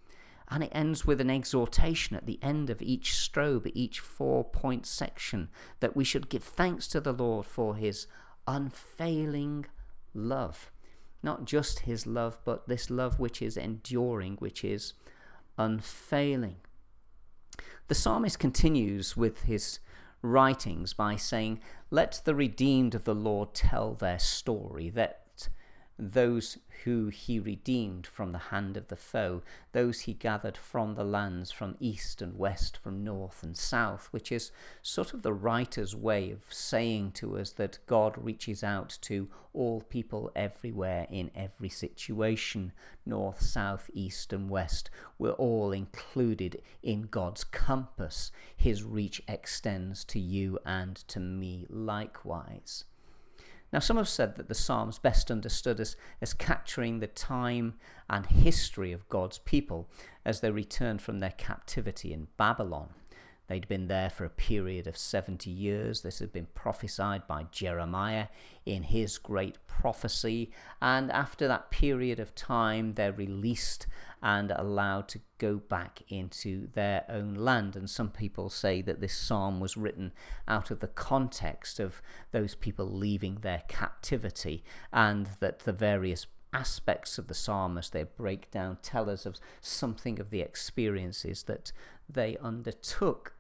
And 0.50 0.64
it 0.64 0.72
ends 0.74 1.06
with 1.06 1.22
an 1.22 1.30
exhortation 1.30 2.16
at 2.16 2.26
the 2.26 2.40
end 2.42 2.70
of 2.70 2.82
each 2.82 3.14
strophe, 3.14 3.72
each 3.74 4.00
four 4.00 4.44
point 4.44 4.86
section, 4.86 5.50
that 5.80 5.96
we 5.96 6.04
should 6.04 6.30
give 6.30 6.44
thanks 6.44 6.88
to 6.90 7.00
the 7.00 7.14
Lord 7.14 7.46
for 7.46 7.76
his 7.76 8.08
unfailing 8.48 9.66
love. 10.14 10.72
Not 11.24 11.46
just 11.46 11.82
his 11.82 12.06
love, 12.06 12.40
but 12.44 12.68
this 12.68 12.90
love 12.90 13.20
which 13.20 13.42
is 13.42 13.56
enduring, 13.56 14.36
which 14.38 14.64
is 14.64 14.94
unfailing. 15.58 16.58
The 17.88 17.96
psalmist 17.96 18.40
continues 18.40 19.16
with 19.16 19.44
his 19.44 19.80
writings 20.22 20.94
by 20.94 21.16
saying, 21.16 21.60
Let 21.90 22.22
the 22.26 22.36
redeemed 22.36 22.96
of 22.96 23.06
the 23.06 23.16
Lord 23.16 23.54
tell 23.54 23.94
their 23.94 24.20
story, 24.20 24.90
that 24.92 25.21
those 26.02 26.58
who 26.84 27.10
he 27.10 27.40
redeemed 27.40 28.08
from 28.08 28.32
the 28.32 28.50
hand 28.50 28.76
of 28.76 28.88
the 28.88 28.96
foe, 28.96 29.44
those 29.72 30.02
he 30.02 30.14
gathered 30.16 30.58
from 30.58 30.96
the 30.96 31.04
lands 31.04 31.52
from 31.52 31.78
east 31.80 32.24
and 32.24 32.40
west, 32.40 32.76
from 32.76 33.04
north 33.04 33.44
and 33.44 33.56
south, 33.56 34.08
which 34.10 34.32
is 34.32 34.52
sort 34.82 35.14
of 35.14 35.22
the 35.22 35.32
writer's 35.32 35.96
way 35.96 36.32
of 36.32 36.42
saying 36.50 37.12
to 37.12 37.38
us 37.38 37.52
that 37.52 37.78
God 37.86 38.18
reaches 38.18 38.64
out 38.64 38.98
to 39.02 39.30
all 39.54 39.82
people 39.82 40.32
everywhere 40.36 41.06
in 41.12 41.30
every 41.36 41.70
situation, 41.70 42.72
north, 43.06 43.42
south, 43.42 43.92
east, 43.94 44.34
and 44.34 44.50
west. 44.50 44.90
We're 45.20 45.32
all 45.32 45.72
included 45.72 46.64
in 46.82 47.04
God's 47.04 47.44
compass. 47.44 48.32
His 48.58 48.84
reach 48.84 49.22
extends 49.28 50.04
to 50.06 50.20
you 50.20 50.58
and 50.66 50.96
to 51.10 51.20
me 51.20 51.68
likewise. 51.70 52.86
Now, 53.74 53.80
some 53.80 53.98
have 53.98 54.10
said 54.10 54.36
that 54.36 54.50
the 54.50 54.54
Psalms 54.54 55.00
best 55.00 55.32
understood 55.32 55.80
as, 55.80 55.96
as 56.22 56.34
capturing 56.34 57.00
the 57.00 57.08
time 57.08 57.76
and 58.10 58.26
history 58.26 58.92
of 58.92 59.08
God's 59.08 59.38
people 59.38 59.90
as 60.26 60.42
they 60.42 60.52
returned 60.52 61.02
from 61.02 61.20
their 61.20 61.32
captivity 61.32 62.12
in 62.12 62.28
Babylon. 62.36 62.90
They'd 63.52 63.68
been 63.68 63.90
there 63.90 64.10
for 64.10 64.24
a 64.24 64.30
period 64.30 64.88
of 64.88 64.96
70 64.96 65.50
years. 65.52 66.04
This 66.04 66.20
had 66.20 66.32
been 66.32 66.48
prophesied 66.56 67.28
by 67.28 67.48
Jeremiah 67.52 68.28
in 68.66 68.84
his 68.84 69.18
great 69.18 69.58
prophecy. 69.68 70.52
And 70.82 71.12
after 71.12 71.50
that 71.50 71.70
period 71.70 72.18
of 72.18 72.34
time, 72.34 72.94
they're 72.94 73.12
released 73.12 73.88
and 74.24 74.52
allowed 74.52 75.10
to 75.10 75.20
go 75.38 75.58
back 75.58 76.02
into 76.08 76.70
their 76.76 77.04
own 77.10 77.34
land. 77.34 77.76
And 77.76 77.90
some 77.90 78.10
people 78.10 78.50
say 78.50 78.82
that 78.84 79.02
this 79.02 79.18
psalm 79.18 79.60
was 79.60 79.76
written 79.76 80.14
out 80.48 80.72
of 80.72 80.80
the 80.80 80.88
context 80.88 81.78
of 81.78 82.02
those 82.32 82.56
people 82.56 82.86
leaving 82.86 83.40
their 83.42 83.64
captivity, 83.68 84.64
and 84.94 85.28
that 85.42 85.60
the 85.60 85.74
various 85.74 86.26
aspects 86.54 87.18
of 87.18 87.28
the 87.28 87.34
psalm 87.34 87.78
as 87.78 87.90
they 87.90 88.04
break 88.04 88.50
down 88.50 88.78
tell 88.82 89.10
us 89.10 89.26
of 89.26 89.40
something 89.60 90.22
of 90.22 90.30
the 90.30 90.40
experiences 90.40 91.44
that 91.44 91.74
they 92.08 92.38
undertook 92.38 93.34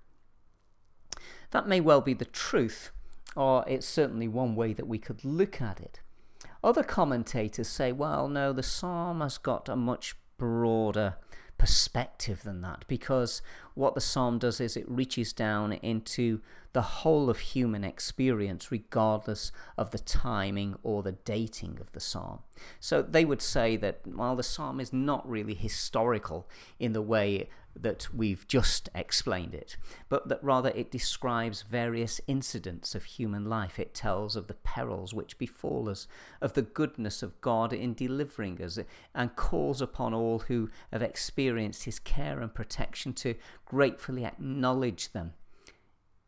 that 1.51 1.67
may 1.67 1.79
well 1.79 2.01
be 2.01 2.13
the 2.13 2.25
truth, 2.25 2.91
or 3.35 3.63
it's 3.67 3.87
certainly 3.87 4.27
one 4.27 4.55
way 4.55 4.73
that 4.73 4.87
we 4.87 4.97
could 4.97 5.23
look 5.23 5.61
at 5.61 5.79
it. 5.79 6.01
Other 6.63 6.83
commentators 6.83 7.67
say, 7.67 7.91
well, 7.91 8.27
no, 8.27 8.53
the 8.53 8.63
psalm 8.63 9.21
has 9.21 9.37
got 9.37 9.69
a 9.69 9.75
much 9.75 10.15
broader 10.37 11.15
perspective 11.61 12.41
than 12.41 12.61
that 12.61 12.83
because 12.87 13.43
what 13.75 13.93
the 13.93 14.01
psalm 14.01 14.39
does 14.39 14.59
is 14.59 14.75
it 14.75 14.89
reaches 14.89 15.31
down 15.31 15.73
into 15.73 16.41
the 16.73 16.81
whole 16.81 17.29
of 17.29 17.37
human 17.37 17.83
experience, 17.83 18.71
regardless 18.71 19.51
of 19.77 19.91
the 19.91 19.99
timing 19.99 20.75
or 20.81 21.03
the 21.03 21.11
dating 21.11 21.77
of 21.79 21.91
the 21.91 21.99
psalm. 21.99 22.39
So 22.79 23.03
they 23.03 23.25
would 23.25 23.43
say 23.43 23.75
that 23.77 23.99
while 24.07 24.35
the 24.35 24.41
psalm 24.41 24.79
is 24.79 24.91
not 24.91 25.29
really 25.29 25.53
historical 25.53 26.49
in 26.79 26.93
the 26.93 27.01
way 27.01 27.47
that 27.75 28.13
we've 28.13 28.47
just 28.47 28.89
explained 28.93 29.53
it, 29.53 29.77
but 30.09 30.27
that 30.27 30.43
rather 30.43 30.69
it 30.69 30.91
describes 30.91 31.61
various 31.61 32.21
incidents 32.27 32.95
of 32.95 33.03
human 33.03 33.45
life. 33.45 33.79
It 33.79 33.93
tells 33.93 34.35
of 34.35 34.47
the 34.47 34.53
perils 34.53 35.13
which 35.13 35.37
befall 35.37 35.89
us, 35.89 36.07
of 36.41 36.53
the 36.53 36.61
goodness 36.61 37.23
of 37.23 37.39
God 37.41 37.73
in 37.73 37.93
delivering 37.93 38.61
us, 38.61 38.79
and 39.15 39.35
calls 39.35 39.81
upon 39.81 40.13
all 40.13 40.39
who 40.39 40.69
have 40.91 41.01
experienced 41.01 41.85
His 41.85 41.99
care 41.99 42.39
and 42.41 42.53
protection 42.53 43.13
to 43.13 43.35
gratefully 43.65 44.25
acknowledge 44.25 45.11
them. 45.11 45.33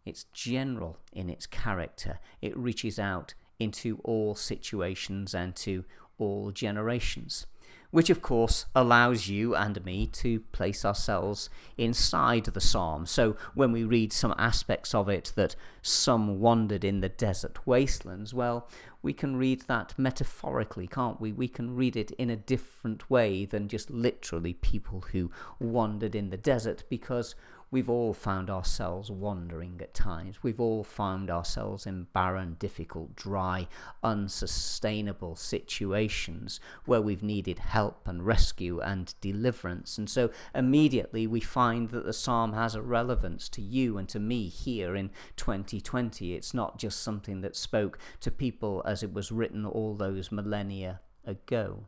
It's 0.06 0.26
general 0.34 0.98
in 1.12 1.30
its 1.30 1.46
character, 1.46 2.20
it 2.42 2.58
reaches 2.58 3.00
out 3.00 3.34
into 3.60 4.00
all 4.04 4.36
situations 4.36 5.34
and 5.34 5.56
to 5.56 5.86
all 6.18 6.52
generations 6.52 7.46
which 7.94 8.10
of 8.10 8.24
course 8.24 8.66
allows 8.74 9.30
you 9.30 9.56
and 9.56 9.86
me 9.86 10.08
to 10.08 10.40
place 10.52 10.84
ourselves 10.84 11.48
inside 11.78 12.46
the 12.46 12.60
psalm. 12.60 13.06
So 13.06 13.38
when 13.54 13.72
we 13.72 13.84
read 13.84 14.12
some 14.12 14.34
aspects 14.36 14.96
of 14.96 15.10
it 15.10 15.32
that 15.36 15.56
some 15.84 16.40
wandered 16.40 16.84
in 16.84 17.02
the 17.02 17.10
desert 17.10 17.60
wastelands, 17.68 18.34
well, 18.34 18.68
we 19.04 19.14
can 19.14 19.36
read 19.36 19.62
that 19.68 19.94
metaphorically, 19.96 20.88
can't 20.88 21.22
we? 21.22 21.32
We 21.32 21.48
can 21.48 21.76
read 21.76 21.96
it 21.96 22.10
in 22.12 22.32
a 22.32 22.36
different 22.36 23.12
way 23.12 23.46
than 23.46 23.68
just 23.68 23.92
literally 23.92 24.56
people 24.56 25.02
who 25.12 25.30
wandered 25.60 26.16
in 26.16 26.32
the 26.32 26.38
desert 26.38 26.86
because 26.90 27.36
We've 27.74 27.90
all 27.90 28.14
found 28.14 28.52
ourselves 28.52 29.10
wandering 29.10 29.80
at 29.82 29.96
times. 29.96 30.44
We've 30.44 30.60
all 30.60 30.84
found 30.84 31.32
ourselves 31.32 31.88
in 31.88 32.04
barren, 32.14 32.56
difficult, 32.60 33.16
dry, 33.16 33.68
unsustainable 34.04 35.36
situations 35.36 36.60
where 36.86 37.02
we've 37.02 37.24
needed 37.24 37.58
help 37.58 38.08
and 38.08 38.24
rescue 38.24 38.80
and 38.80 39.16
deliverance. 39.22 39.98
And 39.98 40.08
so 40.08 40.30
immediately 40.54 41.26
we 41.26 41.40
find 41.40 41.90
that 41.90 42.06
the 42.06 42.14
psalm 42.14 42.54
has 42.54 42.76
a 42.76 42.82
relevance 42.84 43.50
to 43.50 43.62
you 43.64 43.98
and 43.98 44.08
to 44.10 44.20
me 44.20 44.50
here 44.50 44.96
in 44.96 45.10
2020. 45.36 46.36
It's 46.36 46.54
not 46.54 46.78
just 46.78 47.02
something 47.02 47.42
that 47.42 47.56
spoke 47.56 47.98
to 48.20 48.30
people 48.30 48.84
as 48.86 49.02
it 49.02 49.12
was 49.12 49.32
written 49.32 49.66
all 49.66 49.96
those 49.96 50.32
millennia 50.32 51.00
ago 51.26 51.88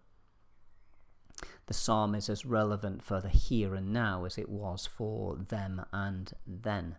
the 1.68 1.74
psalm 1.74 2.15
is 2.15 2.30
as 2.30 2.46
relevant 2.46 3.01
for 3.01 3.20
the 3.22 3.30
here 3.30 3.75
and 3.75 3.92
now 3.92 4.25
as 4.25 4.38
it 4.38 4.50
was 4.50 4.86
for 4.86 5.36
them 5.36 5.86
and 5.92 6.34
then. 6.46 6.98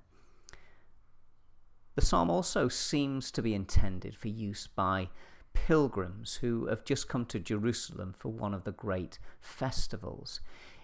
The 1.95 2.02
psalm 2.02 2.31
also 2.31 2.69
seems 2.69 3.31
to 3.33 3.43
be 3.43 3.55
intended 3.55 4.14
for 4.16 4.28
use 4.28 4.66
by 4.66 5.09
pilgrims 5.55 6.37
who 6.37 6.66
have 6.66 6.85
just 6.85 7.09
come 7.09 7.25
to 7.26 7.40
Jerusalem 7.40 8.14
for 8.16 8.31
one 8.31 8.52
of 8.52 8.64
the 8.64 8.73
great 8.73 9.19
festivals. 9.40 10.40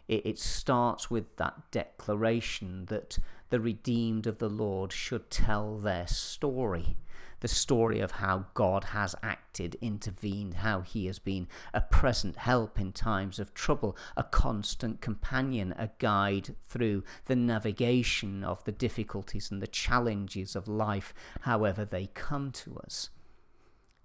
It, 0.08 0.24
it, 0.24 0.38
starts 0.38 1.10
with 1.10 1.36
that 1.36 1.70
declaration 1.70 2.86
that 2.86 3.18
the 3.50 3.60
redeemed 3.60 4.26
of 4.26 4.38
the 4.38 4.48
Lord 4.48 4.92
should 4.92 5.30
tell 5.30 5.76
their 5.76 6.06
story 6.06 6.96
the 7.42 7.48
story 7.48 7.98
of 7.98 8.12
how 8.12 8.46
God 8.54 8.84
has 8.84 9.16
acted, 9.20 9.76
intervened, 9.80 10.54
how 10.54 10.82
he 10.82 11.06
has 11.06 11.18
been 11.18 11.48
a 11.74 11.80
present 11.80 12.36
help 12.36 12.78
in 12.78 12.92
times 12.92 13.40
of 13.40 13.52
trouble, 13.52 13.96
a 14.16 14.22
constant 14.22 15.00
companion, 15.00 15.74
a 15.76 15.90
guide 15.98 16.54
through 16.68 17.02
the 17.24 17.34
navigation 17.34 18.44
of 18.44 18.62
the 18.62 18.70
difficulties 18.70 19.50
and 19.50 19.60
the 19.60 19.66
challenges 19.66 20.54
of 20.54 20.68
life, 20.68 21.12
however 21.40 21.84
they 21.84 22.06
come 22.14 22.52
to 22.52 22.76
us. 22.76 23.10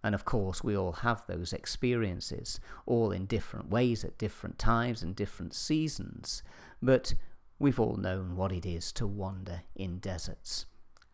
And 0.03 0.15
of 0.15 0.25
course, 0.25 0.63
we 0.63 0.75
all 0.75 0.93
have 0.93 1.23
those 1.27 1.53
experiences, 1.53 2.59
all 2.87 3.11
in 3.11 3.27
different 3.27 3.69
ways 3.69 4.03
at 4.03 4.17
different 4.17 4.57
times 4.57 5.03
and 5.03 5.15
different 5.15 5.53
seasons. 5.53 6.41
But 6.81 7.13
we've 7.59 7.79
all 7.79 7.97
known 7.97 8.35
what 8.35 8.51
it 8.51 8.65
is 8.65 8.91
to 8.93 9.05
wander 9.05 9.61
in 9.75 9.99
deserts. 9.99 10.65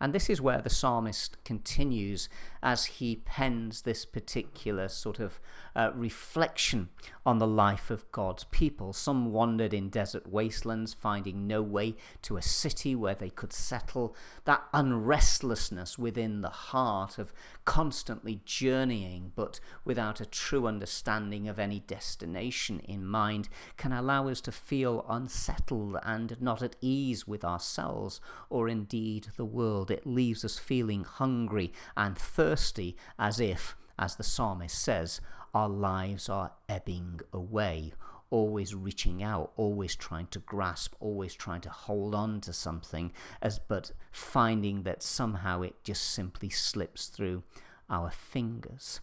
And 0.03 0.11
this 0.11 0.29
is 0.29 0.41
where 0.41 0.59
the 0.59 0.69
psalmist 0.69 1.41
continues 1.45 2.27
as 2.61 2.85
he 2.85 3.15
pens 3.23 3.83
this 3.83 4.03
particular 4.03 4.89
sort 4.89 5.17
of 5.17 5.39
uh, 5.77 5.91
reflection 5.95 6.89
on 7.25 7.39
the 7.39 7.47
life 7.47 7.89
of 7.89 8.11
God's 8.11 8.43
people. 8.43 8.91
Some 8.91 9.31
wandered 9.31 9.73
in 9.73 9.87
desert 9.87 10.27
wastelands, 10.27 10.93
finding 10.93 11.47
no 11.47 11.61
way 11.61 11.95
to 12.23 12.35
a 12.35 12.41
city 12.41 12.95
where 12.95 13.15
they 13.15 13.29
could 13.29 13.53
settle. 13.53 14.13
That 14.43 14.63
unrestlessness 14.73 15.97
within 15.97 16.41
the 16.41 16.49
heart 16.49 17.17
of 17.17 17.31
constantly 17.63 18.41
journeying, 18.43 19.31
but 19.37 19.61
without 19.85 20.19
a 20.19 20.25
true 20.25 20.67
understanding 20.67 21.47
of 21.47 21.59
any 21.59 21.79
destination 21.79 22.81
in 22.81 23.05
mind, 23.05 23.47
can 23.77 23.93
allow 23.93 24.27
us 24.27 24.41
to 24.41 24.51
feel 24.51 25.05
unsettled 25.07 25.97
and 26.03 26.41
not 26.41 26.61
at 26.61 26.75
ease 26.81 27.25
with 27.25 27.45
ourselves 27.45 28.19
or 28.49 28.67
indeed 28.67 29.27
the 29.37 29.45
world. 29.45 29.91
It 29.93 30.05
leaves 30.07 30.43
us 30.43 30.57
feeling 30.57 31.03
hungry 31.03 31.71
and 31.95 32.17
thirsty 32.17 32.97
as 33.17 33.39
if, 33.39 33.75
as 33.97 34.15
the 34.15 34.23
psalmist 34.23 34.77
says, 34.77 35.21
our 35.53 35.69
lives 35.69 36.29
are 36.29 36.53
ebbing 36.67 37.21
away, 37.31 37.93
always 38.29 38.73
reaching 38.73 39.21
out, 39.21 39.53
always 39.55 39.95
trying 39.95 40.27
to 40.27 40.39
grasp, 40.39 40.95
always 40.99 41.35
trying 41.35 41.61
to 41.61 41.69
hold 41.69 42.15
on 42.15 42.41
to 42.41 42.51
something, 42.51 43.13
as 43.41 43.59
but 43.59 43.91
finding 44.11 44.81
that 44.83 45.03
somehow 45.03 45.61
it 45.61 45.75
just 45.83 46.03
simply 46.03 46.49
slips 46.49 47.07
through 47.07 47.43
our 47.89 48.09
fingers. 48.09 49.01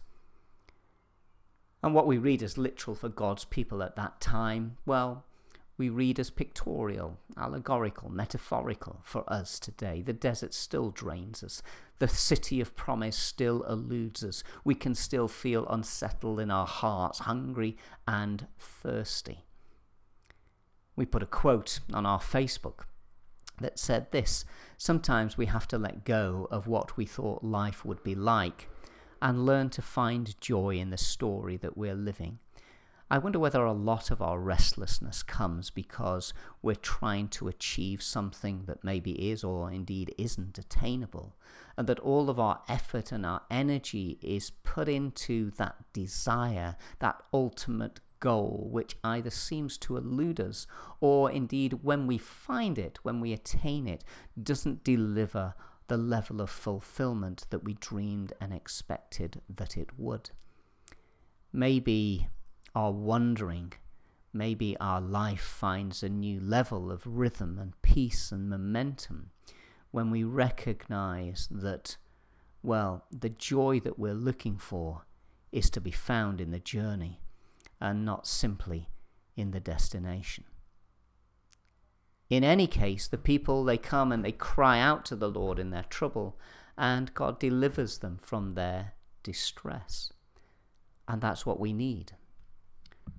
And 1.81 1.95
what 1.95 2.05
we 2.07 2.17
read 2.17 2.43
as 2.43 2.57
literal 2.57 2.95
for 2.95 3.09
God's 3.09 3.45
people 3.45 3.81
at 3.81 3.95
that 3.95 4.19
time, 4.19 4.77
well, 4.85 5.25
we 5.81 5.89
read 5.89 6.19
as 6.19 6.29
pictorial, 6.29 7.17
allegorical, 7.35 8.07
metaphorical 8.07 8.99
for 9.01 9.23
us 9.25 9.59
today. 9.59 10.03
The 10.03 10.13
desert 10.13 10.53
still 10.53 10.91
drains 10.91 11.43
us. 11.43 11.63
The 11.97 12.07
city 12.07 12.61
of 12.61 12.75
promise 12.75 13.17
still 13.17 13.63
eludes 13.63 14.23
us. 14.23 14.43
We 14.63 14.75
can 14.75 14.93
still 14.93 15.27
feel 15.27 15.65
unsettled 15.67 16.39
in 16.39 16.51
our 16.51 16.67
hearts, 16.67 17.21
hungry 17.21 17.77
and 18.07 18.45
thirsty. 18.59 19.43
We 20.95 21.07
put 21.07 21.23
a 21.23 21.25
quote 21.25 21.79
on 21.91 22.05
our 22.05 22.19
Facebook 22.19 22.81
that 23.59 23.79
said 23.79 24.11
this 24.11 24.45
Sometimes 24.77 25.35
we 25.35 25.47
have 25.47 25.67
to 25.69 25.79
let 25.79 26.05
go 26.05 26.47
of 26.51 26.67
what 26.67 26.95
we 26.95 27.07
thought 27.07 27.43
life 27.43 27.83
would 27.83 28.03
be 28.03 28.13
like 28.13 28.67
and 29.19 29.47
learn 29.47 29.71
to 29.71 29.81
find 29.81 30.39
joy 30.39 30.75
in 30.75 30.91
the 30.91 30.97
story 30.97 31.57
that 31.57 31.75
we're 31.75 31.95
living. 31.95 32.37
I 33.11 33.17
wonder 33.17 33.39
whether 33.39 33.65
a 33.65 33.73
lot 33.73 34.09
of 34.09 34.21
our 34.21 34.39
restlessness 34.39 35.21
comes 35.21 35.69
because 35.69 36.33
we're 36.61 36.75
trying 36.75 37.27
to 37.31 37.49
achieve 37.49 38.01
something 38.01 38.63
that 38.67 38.85
maybe 38.85 39.29
is 39.29 39.43
or 39.43 39.69
indeed 39.69 40.15
isn't 40.17 40.57
attainable, 40.57 41.35
and 41.75 41.87
that 41.87 41.99
all 41.99 42.29
of 42.29 42.39
our 42.39 42.61
effort 42.69 43.11
and 43.11 43.25
our 43.25 43.41
energy 43.51 44.17
is 44.21 44.51
put 44.63 44.87
into 44.87 45.51
that 45.57 45.75
desire, 45.91 46.77
that 46.99 47.21
ultimate 47.33 47.99
goal, 48.21 48.69
which 48.71 48.95
either 49.03 49.29
seems 49.29 49.77
to 49.79 49.97
elude 49.97 50.39
us 50.39 50.65
or 51.01 51.29
indeed, 51.29 51.79
when 51.81 52.07
we 52.07 52.17
find 52.17 52.79
it, 52.79 52.97
when 53.03 53.19
we 53.19 53.33
attain 53.33 53.87
it, 53.87 54.05
doesn't 54.41 54.85
deliver 54.85 55.53
the 55.89 55.97
level 55.97 56.39
of 56.39 56.49
fulfillment 56.49 57.45
that 57.49 57.65
we 57.65 57.73
dreamed 57.73 58.31
and 58.39 58.53
expected 58.53 59.41
that 59.53 59.75
it 59.75 59.99
would. 59.99 60.29
Maybe 61.51 62.29
are 62.73 62.91
wondering, 62.91 63.73
maybe 64.33 64.77
our 64.79 65.01
life 65.01 65.41
finds 65.41 66.03
a 66.03 66.09
new 66.09 66.39
level 66.39 66.91
of 66.91 67.05
rhythm 67.05 67.57
and 67.59 67.79
peace 67.81 68.31
and 68.31 68.49
momentum 68.49 69.31
when 69.91 70.09
we 70.09 70.23
recognize 70.23 71.47
that, 71.51 71.97
well, 72.63 73.05
the 73.11 73.29
joy 73.29 73.79
that 73.81 73.99
we're 73.99 74.13
looking 74.13 74.57
for 74.57 75.05
is 75.51 75.69
to 75.69 75.81
be 75.81 75.91
found 75.91 76.39
in 76.39 76.51
the 76.51 76.59
journey 76.59 77.19
and 77.79 78.05
not 78.05 78.25
simply 78.25 78.89
in 79.35 79.51
the 79.51 79.59
destination. 79.59 80.45
In 82.29 82.45
any 82.45 82.67
case, 82.67 83.07
the 83.07 83.17
people, 83.17 83.65
they 83.65 83.77
come 83.77 84.13
and 84.13 84.23
they 84.23 84.31
cry 84.31 84.79
out 84.79 85.03
to 85.05 85.17
the 85.17 85.29
Lord 85.29 85.59
in 85.59 85.71
their 85.71 85.83
trouble, 85.83 86.39
and 86.77 87.13
God 87.13 87.37
delivers 87.39 87.97
them 87.97 88.17
from 88.21 88.53
their 88.53 88.93
distress. 89.23 90.13
And 91.09 91.19
that's 91.19 91.45
what 91.45 91.59
we 91.59 91.73
need 91.73 92.13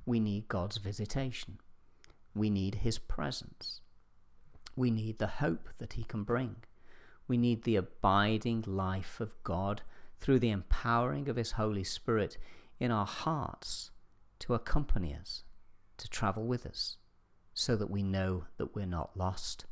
we 0.07 0.21
need 0.21 0.49
God's 0.49 0.79
visitation. 0.79 1.59
We 2.35 2.51
need 2.51 2.77
His 2.77 2.99
presence. 2.99 3.81
We 4.75 4.91
need 4.91 5.19
the 5.19 5.27
hope 5.27 5.69
that 5.79 5.95
He 5.95 6.05
can 6.05 6.25
bring. 6.25 6.57
We 7.29 7.37
need 7.37 7.63
the 7.63 7.77
abiding 7.77 8.65
life 8.67 9.21
of 9.21 9.35
God 9.45 9.83
through 10.21 10.39
the 10.39 10.51
empowering 10.51 11.29
of 11.29 11.37
His 11.37 11.53
Holy 11.53 11.85
Spirit 11.85 12.39
in 12.79 12.91
our 12.91 13.07
hearts 13.07 13.91
to 14.41 14.55
accompany 14.55 15.15
us, 15.15 15.45
to 15.99 16.09
travel 16.09 16.45
with 16.45 16.67
us, 16.67 16.97
so 17.55 17.77
that 17.77 17.91
we 17.91 18.03
know 18.03 18.45
that 18.57 18.75
we're 18.75 18.87
not 18.87 19.17
lost, 19.17 19.67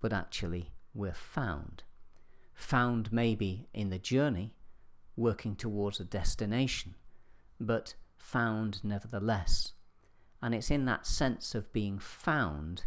but 0.00 0.12
actually 0.12 0.72
we're 0.94 1.12
found. 1.12 1.84
Found 2.54 3.12
maybe 3.12 3.68
in 3.72 3.90
the 3.90 3.98
journey, 3.98 4.54
working 5.16 5.54
towards 5.54 6.00
a 6.00 6.04
destination, 6.04 6.94
but 7.60 7.94
found 8.22 8.82
nevertheless. 8.84 9.72
And 10.40 10.54
it's 10.54 10.70
in 10.70 10.84
that 10.86 11.06
sense 11.06 11.54
of 11.54 11.72
being 11.72 11.98
found 11.98 12.84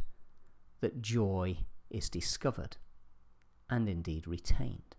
that 0.82 1.02
joy 1.02 1.58
is 1.90 2.10
discovered 2.10 2.78
and 3.70 3.88
indeed 3.88 4.28
retained. 4.28 4.96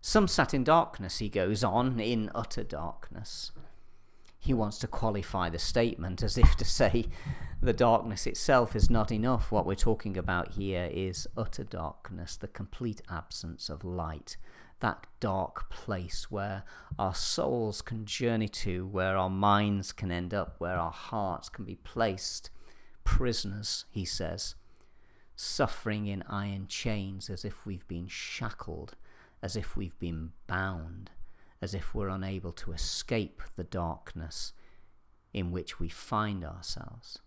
Some 0.00 0.28
sat 0.28 0.54
in 0.54 0.64
darkness, 0.64 1.18
he 1.18 1.28
goes 1.28 1.64
on, 1.64 1.98
in 1.98 2.30
utter 2.34 2.62
darkness. 2.62 3.52
He 4.38 4.54
wants 4.54 4.78
to 4.78 4.86
qualify 4.86 5.50
the 5.50 5.58
statement 5.58 6.22
as 6.22 6.38
if 6.38 6.54
to 6.56 6.64
say 6.64 7.06
the 7.60 7.72
darkness 7.72 8.26
itself 8.26 8.76
is 8.76 8.88
not 8.90 9.10
enough. 9.10 9.50
What 9.50 9.66
we're 9.66 9.74
talking 9.74 10.16
about 10.16 10.52
here 10.52 10.88
is 10.92 11.26
utter 11.36 11.64
darkness, 11.64 12.36
the 12.36 12.46
complete 12.46 13.02
absence 13.10 13.68
of 13.68 13.84
light, 13.84 14.36
that 14.80 15.06
dark 15.20 15.70
place 15.70 16.30
where 16.30 16.64
our 16.98 17.14
souls 17.14 17.82
can 17.82 18.04
journey 18.04 18.48
to, 18.48 18.86
where 18.86 19.16
our 19.16 19.30
minds 19.30 19.92
can 19.92 20.10
end 20.10 20.34
up, 20.34 20.56
where 20.58 20.76
our 20.76 20.92
hearts 20.92 21.48
can 21.48 21.64
be 21.64 21.76
placed. 21.76 22.50
Prisoners, 23.04 23.84
he 23.90 24.04
says, 24.04 24.54
suffering 25.34 26.06
in 26.06 26.22
iron 26.28 26.66
chains 26.66 27.30
as 27.30 27.44
if 27.44 27.64
we've 27.64 27.86
been 27.88 28.08
shackled, 28.08 28.96
as 29.42 29.56
if 29.56 29.76
we've 29.76 29.98
been 29.98 30.32
bound, 30.46 31.10
as 31.62 31.74
if 31.74 31.94
we're 31.94 32.08
unable 32.08 32.52
to 32.52 32.72
escape 32.72 33.42
the 33.56 33.64
darkness 33.64 34.52
in 35.32 35.50
which 35.50 35.78
we 35.78 35.88
find 35.88 36.44
ourselves. 36.44 37.18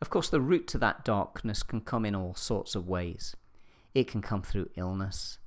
Of 0.00 0.10
course, 0.10 0.28
the 0.28 0.40
route 0.40 0.66
to 0.68 0.78
that 0.78 1.04
darkness 1.04 1.62
can 1.62 1.80
come 1.80 2.04
in 2.04 2.14
all 2.14 2.34
sorts 2.34 2.74
of 2.74 2.86
ways. 2.86 3.34
It 3.94 4.06
can 4.06 4.20
come 4.20 4.42
through 4.42 4.70
illness, 4.76 5.38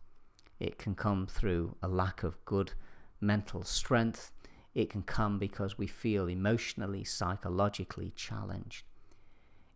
it 0.60 0.78
can 0.78 0.96
come 0.96 1.28
through 1.28 1.76
a 1.82 1.88
lack 1.88 2.24
of 2.24 2.44
good 2.46 2.74
mental 3.20 3.64
strength, 3.64 4.32
it 4.74 4.90
can 4.90 5.02
come 5.02 5.40
because 5.40 5.78
we 5.78 5.88
feel 5.88 6.28
emotionally, 6.28 7.04
psychologically 7.04 8.12
challenged. 8.16 8.84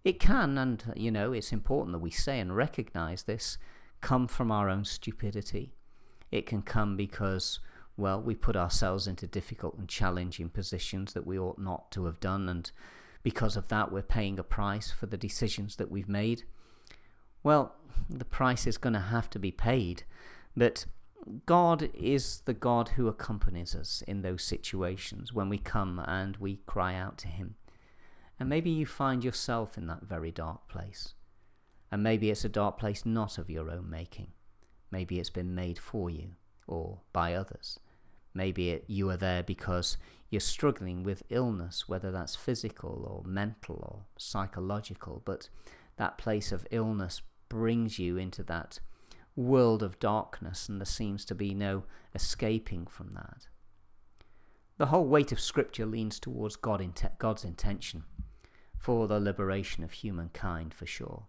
It 0.04 0.20
can, 0.20 0.58
and 0.58 0.84
you 0.96 1.12
know, 1.12 1.34
it's 1.34 1.52
important 1.52 1.94
that 1.94 2.00
we 2.00 2.12
say 2.12 2.40
and 2.40 2.56
recognize 2.56 3.24
this, 3.24 3.58
come 4.02 4.28
from 4.28 4.52
our 4.52 4.70
own 4.70 4.86
stupidity. 4.86 5.74
It 6.32 6.46
can 6.46 6.62
come 6.62 6.98
because, 6.98 7.60
well, 7.98 8.22
we 8.22 8.36
put 8.36 8.56
ourselves 8.56 9.06
into 9.06 9.28
difficult 9.28 9.78
and 9.78 9.88
challenging 9.88 10.50
positions 10.50 11.14
that 11.14 11.28
we 11.28 11.38
ought 11.38 11.60
not 11.60 11.92
to 11.92 12.06
have 12.06 12.20
done, 12.20 12.50
and 12.50 12.72
because 13.24 13.56
of 13.56 13.68
that, 13.68 13.92
we're 13.92 14.02
paying 14.02 14.40
a 14.40 14.44
price 14.44 14.92
for 14.92 15.06
the 15.06 15.18
decisions 15.18 15.76
that 15.76 15.92
we've 15.92 16.10
made. 16.10 16.44
Well, 17.44 17.76
the 18.10 18.26
price 18.26 18.66
is 18.66 18.78
going 18.78 18.94
to 18.94 19.00
have 19.00 19.30
to 19.32 19.40
be 19.40 19.52
paid, 19.52 20.04
but 20.56 20.86
God 21.46 21.90
is 21.94 22.42
the 22.46 22.54
God 22.54 22.90
who 22.90 23.08
accompanies 23.08 23.76
us 23.76 24.04
in 24.08 24.22
those 24.22 24.44
situations 24.44 25.34
when 25.34 25.50
we 25.50 25.58
come 25.58 26.00
and 26.00 26.38
we 26.38 26.58
cry 26.66 26.96
out 26.96 27.18
to 27.20 27.28
Him. 27.28 27.56
And 28.40 28.50
maybe 28.50 28.72
you 28.72 28.86
find 28.86 29.24
yourself 29.24 29.78
in 29.78 29.88
that 29.88 30.04
very 30.04 30.32
dark 30.32 30.68
place. 30.68 31.14
And 31.92 32.02
maybe 32.02 32.30
it's 32.32 32.46
a 32.46 32.50
dark 32.50 32.80
place 32.80 33.06
not 33.06 33.38
of 33.38 33.50
your 33.50 33.70
own 33.70 33.90
making. 33.90 34.32
Maybe 34.90 35.20
it's 35.20 35.30
been 35.30 35.54
made 35.54 35.78
for 35.78 36.10
you 36.10 36.32
or 36.68 37.02
by 37.14 37.34
others. 37.34 37.80
Maybe 38.34 38.72
it, 38.72 38.86
you 38.88 39.10
are 39.10 39.18
there 39.18 39.44
because 39.44 39.98
you're 40.30 40.40
struggling 40.40 41.04
with 41.04 41.24
illness, 41.30 41.88
whether 41.88 42.12
that's 42.12 42.36
physical 42.36 43.06
or 43.06 43.30
mental 43.30 43.76
or 43.82 44.06
psychological, 44.18 45.22
but 45.26 45.50
that 45.98 46.18
place 46.18 46.52
of 46.52 46.66
illness 46.72 47.22
brings 47.50 48.00
you 48.00 48.18
into 48.18 48.42
that 48.44 48.80
world 49.36 49.82
of 49.82 50.00
darkness, 50.00 50.68
and 50.68 50.80
there 50.80 50.86
seems 50.86 51.26
to 51.26 51.36
be 51.36 51.54
no 51.54 51.84
escaping 52.14 52.86
from 52.86 53.12
that. 53.12 53.48
The 54.78 54.88
whole 54.88 55.06
weight 55.06 55.32
of 55.32 55.40
Scripture 55.40 55.86
leans 55.86 56.20
towards 56.20 56.56
God 56.56 56.82
in 56.82 56.94
God's 57.20 57.44
intention 57.46 58.04
for 58.78 59.08
the 59.08 59.20
liberation 59.20 59.84
of 59.84 59.92
humankind, 59.92 60.74
for 60.74 60.88
sure. 60.88 61.28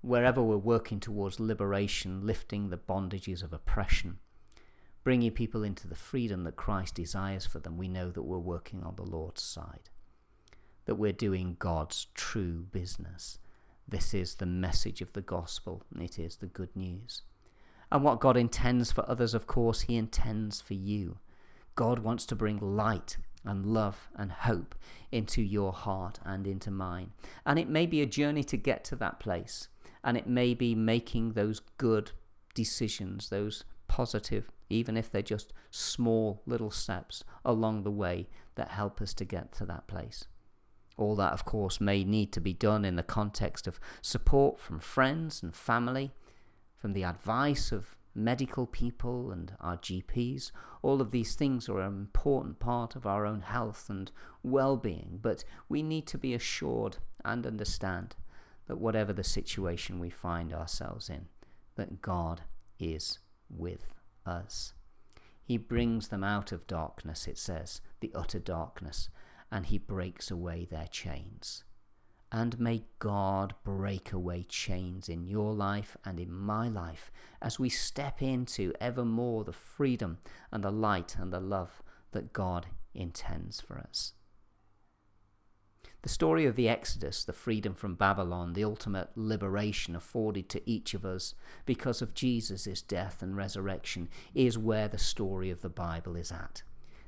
Wherever 0.00 0.42
we're 0.42 0.56
working 0.56 0.98
towards 0.98 1.38
liberation, 1.38 2.26
lifting 2.26 2.70
the 2.70 2.78
bondages 2.78 3.42
of 3.42 3.52
oppression, 3.52 4.18
bringing 5.04 5.30
people 5.30 5.62
into 5.62 5.86
the 5.86 5.94
freedom 5.94 6.44
that 6.44 6.56
Christ 6.56 6.94
desires 6.94 7.44
for 7.44 7.58
them, 7.58 7.76
we 7.76 7.86
know 7.86 8.10
that 8.10 8.22
we're 8.22 8.38
working 8.38 8.82
on 8.82 8.96
the 8.96 9.02
Lord's 9.02 9.42
side, 9.42 9.90
that 10.86 10.94
we're 10.94 11.12
doing 11.12 11.56
God's 11.58 12.06
true 12.14 12.66
business. 12.72 13.38
This 13.90 14.14
is 14.14 14.36
the 14.36 14.46
message 14.46 15.02
of 15.02 15.14
the 15.14 15.20
gospel, 15.20 15.82
it 15.98 16.16
is 16.16 16.36
the 16.36 16.46
good 16.46 16.76
news. 16.76 17.22
And 17.90 18.04
what 18.04 18.20
God 18.20 18.36
intends 18.36 18.92
for 18.92 19.08
others, 19.10 19.34
of 19.34 19.48
course, 19.48 19.80
He 19.82 19.96
intends 19.96 20.60
for 20.60 20.74
you. 20.74 21.18
God 21.74 21.98
wants 21.98 22.24
to 22.26 22.36
bring 22.36 22.60
light 22.60 23.16
and 23.44 23.66
love 23.66 24.08
and 24.14 24.30
hope 24.30 24.76
into 25.10 25.42
your 25.42 25.72
heart 25.72 26.20
and 26.24 26.46
into 26.46 26.70
mine. 26.70 27.10
And 27.44 27.58
it 27.58 27.68
may 27.68 27.84
be 27.84 28.00
a 28.00 28.06
journey 28.06 28.44
to 28.44 28.56
get 28.56 28.84
to 28.84 28.96
that 28.96 29.18
place. 29.18 29.66
And 30.04 30.16
it 30.16 30.28
may 30.28 30.54
be 30.54 30.76
making 30.76 31.32
those 31.32 31.60
good 31.76 32.12
decisions, 32.54 33.28
those 33.28 33.64
positive, 33.88 34.52
even 34.68 34.96
if 34.96 35.10
they're 35.10 35.20
just 35.20 35.52
small 35.70 36.42
little 36.46 36.70
steps 36.70 37.24
along 37.44 37.82
the 37.82 37.90
way 37.90 38.28
that 38.54 38.68
help 38.68 39.00
us 39.00 39.12
to 39.14 39.24
get 39.24 39.50
to 39.54 39.66
that 39.66 39.88
place. 39.88 40.26
All 41.00 41.16
that, 41.16 41.32
of 41.32 41.46
course, 41.46 41.80
may 41.80 42.04
need 42.04 42.30
to 42.32 42.40
be 42.40 42.52
done 42.52 42.84
in 42.84 42.96
the 42.96 43.02
context 43.02 43.66
of 43.66 43.80
support 44.02 44.60
from 44.60 44.78
friends 44.78 45.42
and 45.42 45.54
family, 45.54 46.12
from 46.76 46.92
the 46.92 47.04
advice 47.04 47.72
of 47.72 47.96
medical 48.14 48.66
people 48.66 49.30
and 49.30 49.54
our 49.60 49.78
GPs. 49.78 50.50
All 50.82 51.00
of 51.00 51.10
these 51.10 51.34
things 51.34 51.70
are 51.70 51.80
an 51.80 51.86
important 51.86 52.58
part 52.58 52.96
of 52.96 53.06
our 53.06 53.24
own 53.24 53.40
health 53.40 53.88
and 53.88 54.10
well 54.42 54.76
being, 54.76 55.18
but 55.22 55.42
we 55.70 55.82
need 55.82 56.06
to 56.08 56.18
be 56.18 56.34
assured 56.34 56.98
and 57.24 57.46
understand 57.46 58.16
that 58.66 58.78
whatever 58.78 59.14
the 59.14 59.24
situation 59.24 60.00
we 60.00 60.10
find 60.10 60.52
ourselves 60.52 61.08
in, 61.08 61.28
that 61.76 62.02
God 62.02 62.42
is 62.78 63.20
with 63.48 63.94
us. 64.26 64.74
He 65.42 65.56
brings 65.56 66.08
them 66.08 66.22
out 66.22 66.52
of 66.52 66.66
darkness, 66.66 67.26
it 67.26 67.38
says, 67.38 67.80
the 68.00 68.12
utter 68.14 68.38
darkness, 68.38 69.08
and 69.50 69.66
he 69.66 69.78
breaks 69.78 70.30
away 70.30 70.66
their 70.70 70.86
chains. 70.86 71.64
And 72.32 72.60
may 72.60 72.84
God 73.00 73.54
break 73.64 74.12
away 74.12 74.44
chains 74.48 75.08
in 75.08 75.26
your 75.26 75.52
life 75.52 75.96
and 76.04 76.20
in 76.20 76.32
my 76.32 76.68
life 76.68 77.10
as 77.42 77.58
we 77.58 77.68
step 77.68 78.22
into 78.22 78.72
ever 78.80 79.04
more 79.04 79.42
the 79.42 79.52
freedom 79.52 80.18
and 80.52 80.62
the 80.62 80.70
light 80.70 81.16
and 81.18 81.32
the 81.32 81.40
love 81.40 81.82
that 82.12 82.32
God 82.32 82.66
intends 82.94 83.60
for 83.60 83.78
us. 83.78 84.12
The 86.02 86.08
story 86.08 86.46
of 86.46 86.56
the 86.56 86.68
Exodus, 86.68 87.24
the 87.24 87.32
freedom 87.32 87.74
from 87.74 87.94
Babylon, 87.94 88.54
the 88.54 88.64
ultimate 88.64 89.10
liberation 89.16 89.94
afforded 89.94 90.48
to 90.48 90.70
each 90.70 90.94
of 90.94 91.04
us 91.04 91.34
because 91.66 92.00
of 92.00 92.14
Jesus' 92.14 92.80
death 92.80 93.22
and 93.22 93.36
resurrection, 93.36 94.08
is 94.34 94.56
where 94.56 94.88
the 94.88 94.98
story 94.98 95.50
of 95.50 95.60
the 95.60 95.68
Bible 95.68 96.16
is 96.16 96.32
at. 96.32 96.62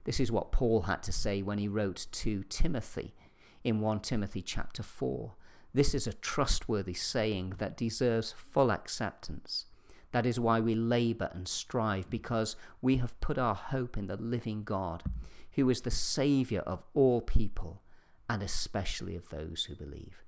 This 0.05 0.21
is 0.21 0.33
what 0.33 0.53
Paul 0.53 0.83
had 0.83 1.03
to 1.05 1.13
say 1.13 1.43
when 1.43 1.59
he 1.59 1.69
wrote 1.69 2.07
to 2.11 2.43
Timothy 2.45 3.15
in 3.63 3.81
1 3.81 4.01
Timothy 4.01 4.43
chapter 4.43 4.83
4. 4.83 5.35
This 5.75 5.95
is 5.95 6.07
a 6.07 6.13
trustworthy 6.13 6.95
saying 6.95 7.55
that 7.59 7.77
deserves 7.77 8.33
full 8.33 8.71
acceptance. 8.71 9.67
That 10.11 10.27
is 10.27 10.39
why 10.39 10.61
we 10.61 10.75
labour 10.75 11.31
and 11.33 11.49
strive, 11.49 12.11
because 12.11 12.57
we 12.83 12.97
have 12.97 13.19
put 13.21 13.39
our 13.39 13.55
hope 13.55 13.97
in 13.97 14.09
the 14.09 14.17
living 14.17 14.63
God, 14.63 15.05
who 15.53 15.71
is 15.71 15.81
the 15.83 15.91
Saviour 15.91 16.63
of 16.63 16.85
all 16.93 17.23
people, 17.23 17.81
and 18.29 18.43
especially 18.43 19.17
of 19.17 19.31
those 19.31 19.65
who 19.65 19.75
believe. 19.75 20.23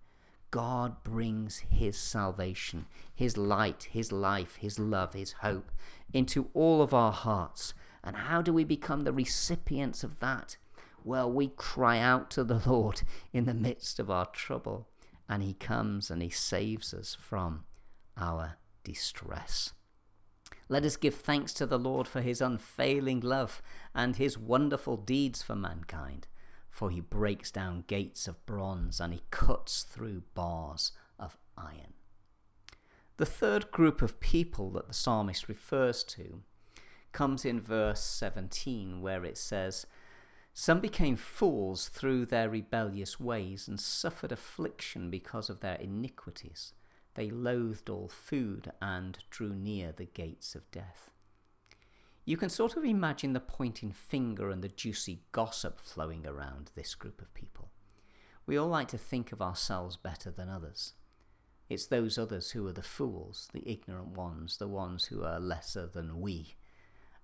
God 0.50 1.02
brings 1.02 1.58
His 1.70 1.98
salvation, 1.98 2.86
His 3.14 3.36
light, 3.36 3.88
His 3.90 4.12
life, 4.12 4.56
His 4.56 4.78
love, 4.78 5.12
His 5.12 5.32
hope 5.32 5.70
into 6.12 6.48
all 6.54 6.80
of 6.80 6.94
our 6.94 7.12
hearts. 7.12 7.74
And 8.04 8.16
how 8.16 8.42
do 8.42 8.52
we 8.52 8.64
become 8.64 9.00
the 9.00 9.12
recipients 9.12 10.04
of 10.04 10.20
that? 10.20 10.58
Well, 11.02 11.32
we 11.32 11.48
cry 11.48 11.98
out 11.98 12.30
to 12.32 12.44
the 12.44 12.62
Lord 12.66 13.02
in 13.32 13.46
the 13.46 13.54
midst 13.54 13.98
of 13.98 14.10
our 14.10 14.26
trouble, 14.26 14.88
and 15.28 15.42
He 15.42 15.54
comes 15.54 16.10
and 16.10 16.22
He 16.22 16.28
saves 16.28 16.92
us 16.92 17.16
from 17.18 17.64
our 18.16 18.58
distress. 18.84 19.72
Let 20.68 20.84
us 20.84 20.96
give 20.96 21.14
thanks 21.14 21.52
to 21.54 21.66
the 21.66 21.78
Lord 21.78 22.06
for 22.06 22.20
His 22.20 22.42
unfailing 22.42 23.20
love 23.20 23.62
and 23.94 24.16
His 24.16 24.38
wonderful 24.38 24.98
deeds 24.98 25.42
for 25.42 25.56
mankind, 25.56 26.26
for 26.70 26.90
He 26.90 27.00
breaks 27.00 27.50
down 27.50 27.84
gates 27.86 28.28
of 28.28 28.44
bronze 28.44 29.00
and 29.00 29.14
He 29.14 29.22
cuts 29.30 29.82
through 29.82 30.24
bars 30.34 30.92
of 31.18 31.38
iron. 31.56 31.94
The 33.16 33.26
third 33.26 33.70
group 33.70 34.02
of 34.02 34.20
people 34.20 34.70
that 34.72 34.88
the 34.88 34.94
psalmist 34.94 35.48
refers 35.48 36.02
to 36.04 36.42
comes 37.14 37.46
in 37.46 37.60
verse 37.60 38.02
17, 38.02 39.00
where 39.00 39.24
it 39.24 39.38
says, 39.38 39.86
some 40.56 40.80
became 40.80 41.16
fools 41.16 41.88
through 41.88 42.26
their 42.26 42.48
rebellious 42.48 43.18
ways 43.18 43.66
and 43.66 43.80
suffered 43.80 44.30
affliction 44.30 45.10
because 45.10 45.50
of 45.50 45.60
their 45.60 45.74
iniquities. 45.76 46.74
They 47.14 47.28
loathed 47.30 47.88
all 47.88 48.08
food 48.08 48.70
and 48.80 49.18
drew 49.30 49.52
near 49.52 49.90
the 49.90 50.04
gates 50.04 50.54
of 50.54 50.70
death. 50.70 51.10
You 52.24 52.36
can 52.36 52.50
sort 52.50 52.76
of 52.76 52.84
imagine 52.84 53.32
the 53.32 53.40
pointing 53.40 53.92
finger 53.92 54.48
and 54.48 54.62
the 54.62 54.68
juicy 54.68 55.22
gossip 55.32 55.80
flowing 55.80 56.24
around 56.24 56.70
this 56.74 56.94
group 56.94 57.20
of 57.20 57.34
people. 57.34 57.70
We 58.46 58.56
all 58.56 58.68
like 58.68 58.88
to 58.88 58.98
think 58.98 59.32
of 59.32 59.42
ourselves 59.42 59.96
better 59.96 60.30
than 60.30 60.48
others. 60.48 60.92
It's 61.68 61.86
those 61.86 62.16
others 62.16 62.52
who 62.52 62.66
are 62.68 62.72
the 62.72 62.82
fools, 62.82 63.48
the 63.52 63.68
ignorant 63.68 64.16
ones, 64.16 64.58
the 64.58 64.68
ones 64.68 65.06
who 65.06 65.24
are 65.24 65.40
lesser 65.40 65.86
than 65.86 66.20
we 66.20 66.54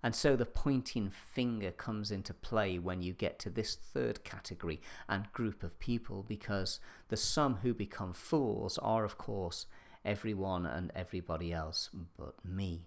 and 0.02 0.14
so 0.14 0.34
the 0.34 0.46
pointing 0.46 1.10
finger 1.10 1.70
comes 1.70 2.10
into 2.10 2.32
play 2.32 2.78
when 2.78 3.02
you 3.02 3.12
get 3.12 3.38
to 3.40 3.50
this 3.50 3.74
third 3.74 4.24
category 4.24 4.80
and 5.08 5.32
group 5.32 5.62
of 5.62 5.78
people 5.78 6.24
because 6.26 6.80
the 7.08 7.16
some 7.16 7.56
who 7.56 7.74
become 7.74 8.14
fools 8.14 8.78
are, 8.78 9.04
of 9.04 9.18
course, 9.18 9.66
everyone 10.04 10.64
and 10.64 10.90
everybody 10.94 11.52
else 11.52 11.90
but 12.16 12.34
me. 12.44 12.86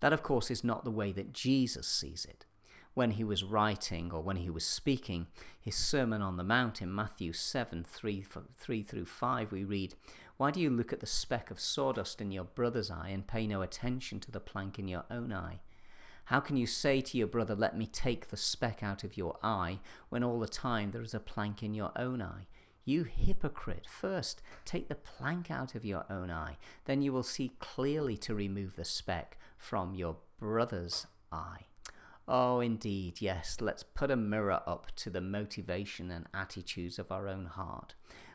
That, 0.00 0.12
of 0.12 0.22
course, 0.22 0.50
is 0.50 0.62
not 0.62 0.84
the 0.84 0.92
way 0.92 1.10
that 1.12 1.32
Jesus 1.32 1.88
sees 1.88 2.24
it. 2.24 2.46
When 2.94 3.12
he 3.12 3.24
was 3.24 3.44
writing 3.44 4.12
or 4.12 4.22
when 4.22 4.36
he 4.36 4.50
was 4.50 4.64
speaking 4.64 5.26
his 5.60 5.76
Sermon 5.76 6.22
on 6.22 6.36
the 6.36 6.44
Mount 6.44 6.80
in 6.80 6.92
Matthew 6.92 7.32
7 7.32 7.84
3, 7.84 8.24
3 8.56 8.82
through 8.82 9.04
5, 9.04 9.52
we 9.52 9.64
read, 9.64 9.94
Why 10.36 10.52
do 10.52 10.60
you 10.60 10.70
look 10.70 10.92
at 10.92 11.00
the 11.00 11.06
speck 11.06 11.50
of 11.50 11.60
sawdust 11.60 12.20
in 12.20 12.30
your 12.30 12.44
brother's 12.44 12.90
eye 12.90 13.10
and 13.10 13.26
pay 13.26 13.46
no 13.46 13.62
attention 13.62 14.20
to 14.20 14.30
the 14.30 14.40
plank 14.40 14.78
in 14.78 14.88
your 14.88 15.04
own 15.10 15.32
eye? 15.32 15.60
How 16.28 16.40
can 16.40 16.58
you 16.58 16.66
say 16.66 17.00
to 17.00 17.16
your 17.16 17.26
brother, 17.26 17.54
Let 17.54 17.74
me 17.74 17.86
take 17.86 18.28
the 18.28 18.36
speck 18.36 18.82
out 18.82 19.02
of 19.02 19.16
your 19.16 19.38
eye, 19.42 19.78
when 20.10 20.22
all 20.22 20.38
the 20.38 20.46
time 20.46 20.90
there 20.90 21.00
is 21.00 21.14
a 21.14 21.20
plank 21.20 21.62
in 21.62 21.72
your 21.72 21.90
own 21.96 22.20
eye? 22.20 22.48
You 22.84 23.04
hypocrite, 23.04 23.86
first 23.88 24.42
take 24.66 24.88
the 24.88 24.94
plank 24.94 25.50
out 25.50 25.74
of 25.74 25.86
your 25.86 26.04
own 26.10 26.30
eye, 26.30 26.58
then 26.84 27.00
you 27.00 27.14
will 27.14 27.22
see 27.22 27.52
clearly 27.60 28.18
to 28.18 28.34
remove 28.34 28.76
the 28.76 28.84
speck 28.84 29.38
from 29.56 29.94
your 29.94 30.16
brother's 30.38 31.06
eye. 31.32 31.64
Oh, 32.26 32.60
indeed, 32.60 33.22
yes, 33.22 33.56
let's 33.62 33.82
put 33.82 34.10
a 34.10 34.16
mirror 34.16 34.60
up 34.66 34.94
to 34.96 35.08
the 35.08 35.22
motivation 35.22 36.10
and 36.10 36.26
attitudes 36.34 36.98
of 36.98 37.10
our 37.10 37.26
own 37.26 37.46
heart. 37.46 37.94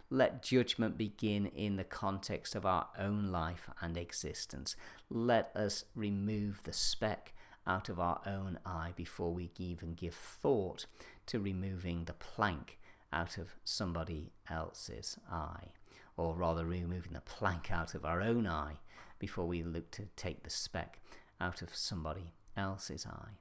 Let 0.09 0.41
judgment 0.41 0.97
begin 0.97 1.45
in 1.45 1.75
the 1.75 1.83
context 1.83 2.55
of 2.55 2.65
our 2.65 2.87
own 2.97 3.27
life 3.27 3.69
and 3.81 3.97
existence. 3.97 4.75
Let 5.11 5.55
us 5.55 5.85
remove 5.95 6.61
the 6.63 6.73
speck 6.73 7.32
out 7.65 7.89
of 7.89 7.99
our 7.99 8.21
own 8.25 8.59
eye 8.65 8.91
before 8.95 9.33
we 9.33 9.51
even 9.57 9.93
give 9.93 10.15
thought 10.15 10.85
to 11.27 11.39
removing 11.39 12.05
the 12.05 12.13
plank 12.13 12.79
out 13.11 13.37
of 13.37 13.55
somebody 13.63 14.31
else's 14.49 15.17
eye, 15.31 15.71
or 16.17 16.35
rather 16.35 16.65
removing 16.65 17.13
the 17.13 17.21
plank 17.21 17.71
out 17.71 17.95
of 17.95 18.03
our 18.03 18.21
own 18.21 18.47
eye 18.47 18.77
before 19.19 19.45
we 19.45 19.63
look 19.63 19.91
to 19.91 20.07
take 20.15 20.43
the 20.43 20.49
speck 20.49 20.99
out 21.39 21.61
of 21.61 21.75
somebody 21.75 22.33
else's 22.57 23.05
eye. 23.05 23.37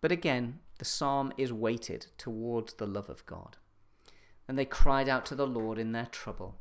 But 0.00 0.12
again, 0.12 0.60
the 0.78 0.84
psalm 0.84 1.32
is 1.36 1.52
weighted 1.52 2.06
towards 2.16 2.74
the 2.74 2.86
love 2.86 3.10
of 3.10 3.26
God. 3.26 3.58
And 4.48 4.58
they 4.58 4.64
cried 4.64 5.08
out 5.08 5.26
to 5.26 5.34
the 5.34 5.46
Lord 5.46 5.78
in 5.78 5.92
their 5.92 6.06
trouble, 6.06 6.56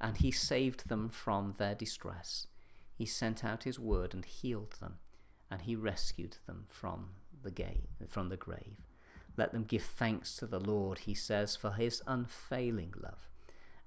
and 0.00 0.16
he 0.16 0.30
saved 0.30 0.88
them 0.88 1.08
from 1.08 1.54
their 1.58 1.74
distress. 1.74 2.46
He 2.94 3.04
sent 3.04 3.44
out 3.44 3.64
his 3.64 3.78
word 3.78 4.14
and 4.14 4.24
healed 4.24 4.76
them, 4.80 4.94
and 5.50 5.62
he 5.62 5.74
rescued 5.74 6.38
them 6.46 6.64
from 6.66 7.10
the, 7.42 7.50
gay, 7.50 7.88
from 8.08 8.28
the 8.28 8.36
grave. 8.36 8.76
Let 9.36 9.52
them 9.52 9.64
give 9.64 9.84
thanks 9.84 10.36
to 10.36 10.46
the 10.46 10.58
Lord, 10.58 11.00
he 11.00 11.14
says, 11.14 11.56
for 11.56 11.72
his 11.72 12.02
unfailing 12.06 12.92
love 13.00 13.28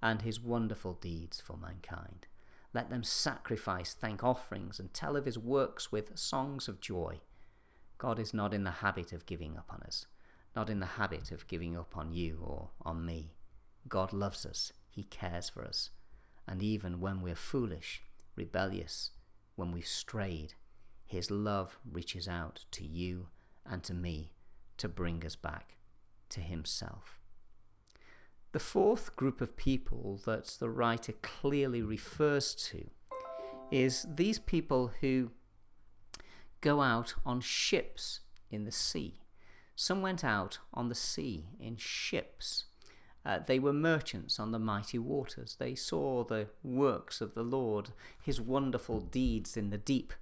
and 0.01 0.21
his 0.21 0.39
wonderful 0.39 0.93
deeds 0.93 1.41
for 1.41 1.57
mankind. 1.57 2.27
Let 2.73 2.89
them 2.89 3.03
sacrifice 3.03 3.93
thank 3.93 4.23
offerings 4.23 4.79
and 4.79 4.93
tell 4.93 5.17
of 5.17 5.25
his 5.25 5.37
works 5.37 5.91
with 5.91 6.17
songs 6.17 6.67
of 6.67 6.79
joy. 6.79 7.19
God 7.97 8.17
is 8.17 8.33
not 8.33 8.53
in 8.53 8.63
the 8.63 8.71
habit 8.71 9.11
of 9.11 9.25
giving 9.25 9.57
up 9.57 9.69
on 9.69 9.83
us, 9.83 10.07
not 10.55 10.69
in 10.69 10.79
the 10.79 10.85
habit 10.85 11.31
of 11.31 11.47
giving 11.47 11.77
up 11.77 11.97
on 11.97 12.13
you 12.13 12.39
or 12.41 12.69
on 12.83 13.05
me. 13.05 13.33
God 13.87 14.13
loves 14.13 14.45
us, 14.45 14.71
he 14.89 15.03
cares 15.03 15.49
for 15.49 15.65
us, 15.65 15.89
and 16.47 16.63
even 16.63 16.99
when 16.99 17.21
we're 17.21 17.35
foolish, 17.35 18.03
rebellious, 18.35 19.11
when 19.55 19.71
we've 19.71 19.85
strayed, 19.85 20.53
his 21.11 21.29
love 21.29 21.77
reaches 21.91 22.25
out 22.25 22.63
to 22.71 22.85
you 22.85 23.27
and 23.65 23.83
to 23.83 23.93
me 23.93 24.31
to 24.77 24.87
bring 24.87 25.25
us 25.25 25.35
back 25.35 25.75
to 26.29 26.39
Himself. 26.39 27.19
The 28.53 28.61
fourth 28.61 29.17
group 29.17 29.41
of 29.41 29.57
people 29.57 30.21
that 30.25 30.45
the 30.57 30.69
writer 30.69 31.11
clearly 31.21 31.81
refers 31.81 32.55
to 32.71 32.91
is 33.71 34.05
these 34.09 34.39
people 34.39 34.93
who 35.01 35.31
go 36.61 36.79
out 36.79 37.15
on 37.25 37.41
ships 37.41 38.21
in 38.49 38.63
the 38.63 38.71
sea. 38.71 39.19
Some 39.75 40.01
went 40.01 40.23
out 40.23 40.59
on 40.73 40.87
the 40.87 40.95
sea 40.95 41.49
in 41.59 41.75
ships. 41.75 42.67
Uh, 43.25 43.39
they 43.45 43.59
were 43.59 43.73
merchants 43.73 44.39
on 44.39 44.53
the 44.53 44.59
mighty 44.59 44.97
waters. 44.97 45.57
They 45.59 45.75
saw 45.75 46.23
the 46.23 46.47
works 46.63 47.19
of 47.19 47.33
the 47.33 47.43
Lord, 47.43 47.89
his 48.23 48.39
wonderful 48.39 49.01
deeds 49.01 49.57
in 49.57 49.71
the 49.71 49.77
deep. 49.77 50.13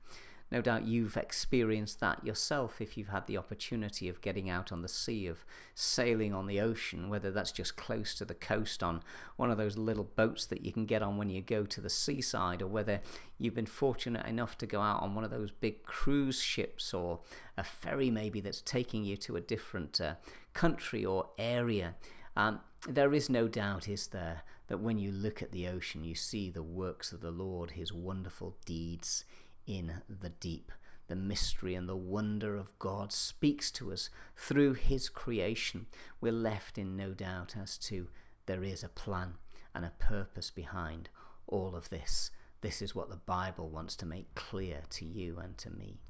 No 0.52 0.62
doubt 0.62 0.88
you've 0.88 1.16
experienced 1.16 2.00
that 2.00 2.26
yourself 2.26 2.82
if 2.82 2.98
you've 2.98 3.10
had 3.10 3.28
the 3.28 3.38
opportunity 3.38 4.10
of 4.10 4.22
getting 4.22 4.50
out 4.50 4.72
on 4.72 4.82
the 4.82 4.88
sea, 4.88 5.28
of 5.28 5.46
sailing 5.76 6.34
on 6.34 6.48
the 6.48 6.60
ocean, 6.60 7.08
whether 7.08 7.30
that's 7.30 7.52
just 7.52 7.76
close 7.76 8.16
to 8.16 8.26
the 8.26 8.34
coast 8.34 8.82
on 8.82 9.04
one 9.36 9.52
of 9.52 9.60
those 9.60 9.78
little 9.78 10.04
boats 10.04 10.48
that 10.48 10.66
you 10.66 10.72
can 10.72 10.86
get 10.86 11.04
on 11.04 11.18
when 11.18 11.30
you 11.30 11.42
go 11.42 11.66
to 11.66 11.80
the 11.80 11.90
seaside, 11.90 12.64
or 12.64 12.68
whether 12.68 13.00
you've 13.38 13.54
been 13.54 13.68
fortunate 13.68 14.26
enough 14.26 14.58
to 14.58 14.66
go 14.66 14.82
out 14.82 15.04
on 15.04 15.14
one 15.14 15.24
of 15.24 15.30
those 15.30 15.52
big 15.52 15.84
cruise 15.84 16.42
ships 16.42 16.94
or 16.96 17.20
a 17.56 17.64
ferry 17.64 18.10
maybe 18.10 18.42
that's 18.42 18.62
taking 18.62 19.04
you 19.04 19.16
to 19.18 19.36
a 19.36 19.42
different 19.42 20.02
uh, 20.02 20.16
country 20.54 21.06
or 21.06 21.30
area. 21.38 21.94
Um, 22.36 22.62
there 22.88 23.14
is 23.14 23.30
no 23.30 23.48
doubt, 23.48 23.88
is 23.88 24.08
there, 24.08 24.42
that 24.68 24.80
when 24.80 24.98
you 24.98 25.12
look 25.12 25.44
at 25.44 25.52
the 25.52 25.68
ocean, 25.68 26.04
you 26.04 26.16
see 26.16 26.50
the 26.50 26.64
works 26.64 27.12
of 27.12 27.22
the 27.22 27.32
Lord, 27.32 27.72
his 27.72 27.94
wonderful 27.94 28.56
deeds 28.66 29.26
in 29.66 30.02
the 30.08 30.30
deep. 30.30 30.72
The 31.08 31.16
mystery 31.16 31.74
and 31.74 31.90
the 31.90 31.96
wonder 31.96 32.56
of 32.56 32.78
God 32.78 33.12
speaks 33.12 33.72
to 33.72 33.92
us 33.92 34.10
through 34.36 34.76
His 34.76 35.10
creation. 35.10 35.88
We're 36.22 36.32
left 36.32 36.78
in 36.78 36.96
no 36.96 37.14
doubt 37.14 37.56
as 37.60 37.78
to 37.80 38.10
there 38.46 38.64
is 38.64 38.84
a 38.84 38.90
plan 38.90 39.34
and 39.74 39.86
a 39.86 39.94
purpose 39.98 40.52
behind 40.52 41.10
all 41.48 41.76
of 41.76 41.90
this. 41.90 42.32
This 42.62 42.82
is 42.82 42.94
what 42.94 43.10
the 43.10 43.16
Bible 43.16 43.70
wants 43.70 43.96
to 43.98 44.06
make 44.06 44.36
clear 44.36 44.82
to 44.92 45.06
you 45.06 45.40
and 45.40 45.58
to 45.60 45.70
me. 45.70 46.02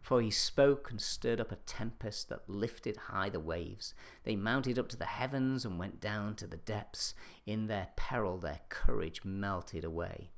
For 0.00 0.22
he 0.22 0.30
spoke 0.30 0.90
and 0.90 1.00
stirred 1.00 1.40
up 1.40 1.52
a 1.52 1.56
tempest 1.56 2.30
that 2.30 2.48
lifted 2.48 2.96
high 2.96 3.28
the 3.28 3.40
waves. 3.40 3.92
They 4.24 4.36
mounted 4.36 4.78
up 4.78 4.88
to 4.90 4.96
the 4.96 5.04
heavens 5.04 5.66
and 5.66 5.78
went 5.78 6.00
down 6.00 6.36
to 6.36 6.46
the 6.46 6.56
depths. 6.56 7.14
In 7.44 7.66
their 7.66 7.88
peril, 7.96 8.38
their 8.38 8.60
courage 8.70 9.22
melted 9.24 9.84
away 9.84 10.30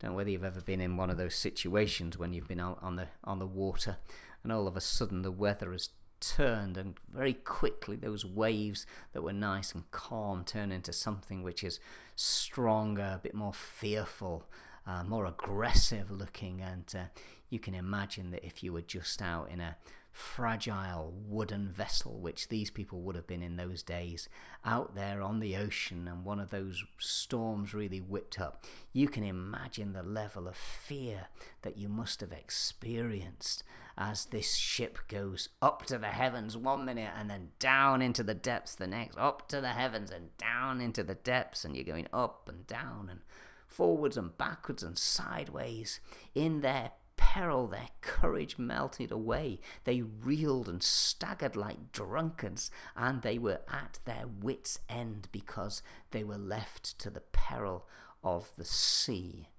don't 0.00 0.10
know 0.10 0.16
whether 0.16 0.30
you've 0.30 0.44
ever 0.44 0.60
been 0.60 0.80
in 0.80 0.96
one 0.96 1.10
of 1.10 1.16
those 1.16 1.34
situations 1.34 2.18
when 2.18 2.32
you've 2.32 2.48
been 2.48 2.60
out 2.60 2.78
on 2.82 2.96
the 2.96 3.08
on 3.24 3.38
the 3.38 3.46
water 3.46 3.96
and 4.42 4.52
all 4.52 4.68
of 4.68 4.76
a 4.76 4.80
sudden 4.80 5.22
the 5.22 5.30
weather 5.30 5.72
has 5.72 5.90
turned 6.20 6.76
and 6.76 6.94
very 7.12 7.34
quickly 7.34 7.96
those 7.96 8.24
waves 8.24 8.86
that 9.12 9.22
were 9.22 9.32
nice 9.32 9.72
and 9.74 9.90
calm 9.90 10.44
turn 10.44 10.72
into 10.72 10.92
something 10.92 11.42
which 11.42 11.62
is 11.62 11.80
stronger, 12.14 13.12
a 13.14 13.20
bit 13.22 13.34
more 13.34 13.52
fearful, 13.52 14.44
uh, 14.86 15.04
more 15.04 15.26
aggressive 15.26 16.10
looking, 16.10 16.60
and 16.60 16.94
uh, 16.94 17.04
you 17.50 17.58
can 17.58 17.74
imagine 17.74 18.30
that 18.30 18.44
if 18.44 18.62
you 18.62 18.72
were 18.72 18.80
just 18.80 19.20
out 19.20 19.50
in 19.50 19.60
a 19.60 19.76
fragile 20.16 21.12
wooden 21.28 21.68
vessel, 21.70 22.18
which 22.18 22.48
these 22.48 22.70
people 22.70 23.02
would 23.02 23.14
have 23.14 23.26
been 23.26 23.42
in 23.42 23.56
those 23.56 23.82
days, 23.82 24.30
out 24.64 24.94
there 24.94 25.20
on 25.20 25.40
the 25.40 25.54
ocean 25.54 26.08
and 26.08 26.24
one 26.24 26.40
of 26.40 26.48
those 26.48 26.82
storms 26.98 27.74
really 27.74 28.00
whipped 28.00 28.40
up, 28.40 28.64
you 28.94 29.08
can 29.08 29.22
imagine 29.22 29.92
the 29.92 30.02
level 30.02 30.48
of 30.48 30.56
fear 30.56 31.26
that 31.60 31.76
you 31.76 31.86
must 31.86 32.22
have 32.22 32.32
experienced 32.32 33.62
as 33.98 34.24
this 34.26 34.54
ship 34.54 34.98
goes 35.06 35.50
up 35.60 35.84
to 35.84 35.98
the 35.98 36.06
heavens 36.06 36.56
one 36.56 36.86
minute 36.86 37.12
and 37.14 37.28
then 37.28 37.50
down 37.58 38.00
into 38.00 38.22
the 38.22 38.34
depths 38.34 38.74
the 38.74 38.86
next, 38.86 39.18
up 39.18 39.46
to 39.48 39.60
the 39.60 39.68
heavens 39.68 40.10
and 40.10 40.34
down 40.38 40.80
into 40.80 41.04
the 41.04 41.14
depths, 41.14 41.62
and 41.62 41.76
you're 41.76 41.84
going 41.84 42.08
up 42.10 42.48
and 42.48 42.66
down 42.66 43.08
and 43.10 43.20
forwards 43.66 44.16
and 44.16 44.38
backwards 44.38 44.82
and 44.82 44.96
sideways 44.96 46.00
in 46.34 46.62
their 46.62 46.92
peril, 47.36 47.66
their 47.66 47.88
courage 48.00 48.56
melted 48.56 49.10
away. 49.10 49.60
They 49.84 50.00
reeled 50.00 50.70
and 50.70 50.82
staggered 50.82 51.54
like 51.54 51.92
drunkards, 51.92 52.70
and 52.96 53.20
they 53.20 53.36
were 53.36 53.60
at 53.68 53.98
their 54.06 54.24
wits' 54.26 54.78
end 54.88 55.28
because 55.32 55.82
they 56.12 56.24
were 56.24 56.38
left 56.38 56.98
to 57.00 57.10
the 57.10 57.20
peril 57.20 57.86
of 58.24 58.50
the 58.56 58.64
sea. 58.64 59.50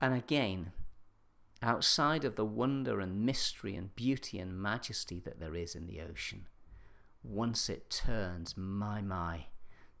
And 0.00 0.14
again, 0.14 0.72
outside 1.62 2.24
of 2.24 2.36
the 2.36 2.44
wonder 2.44 3.00
and 3.00 3.26
mystery 3.26 3.76
and 3.76 3.94
beauty 3.94 4.38
and 4.38 4.58
majesty 4.58 5.20
that 5.20 5.40
there 5.40 5.54
is 5.54 5.74
in 5.74 5.86
the 5.86 6.00
ocean, 6.00 6.46
once 7.22 7.68
it 7.68 7.90
turns, 7.90 8.56
my, 8.56 9.02
my, 9.02 9.46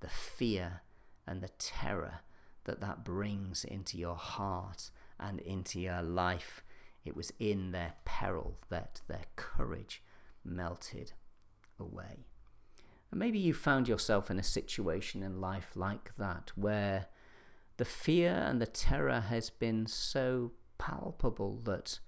the 0.00 0.08
fear 0.08 0.80
and 1.26 1.42
the 1.42 1.50
terror 1.58 2.20
that 2.64 2.80
that 2.80 3.04
brings 3.04 3.62
into 3.62 3.98
your 3.98 4.16
heart 4.16 4.90
and 5.18 5.40
into 5.40 5.80
your 5.80 6.02
life. 6.02 6.62
It 7.04 7.16
was 7.16 7.32
in 7.38 7.72
their 7.72 7.94
peril 8.04 8.58
that 8.68 9.02
their 9.08 9.24
courage 9.36 10.02
melted 10.44 11.12
away. 11.78 12.26
And 13.10 13.18
maybe 13.18 13.38
you 13.38 13.54
found 13.54 13.88
yourself 13.88 14.30
in 14.30 14.38
a 14.38 14.42
situation 14.42 15.22
in 15.22 15.40
life 15.40 15.70
like 15.74 16.12
that 16.18 16.52
where 16.54 17.06
the 17.78 17.84
fear 17.84 18.30
and 18.30 18.60
the 18.60 18.66
terror 18.66 19.20
has 19.20 19.50
been 19.50 19.86
so 19.86 20.52
palpable 20.76 21.60
that 21.64 22.00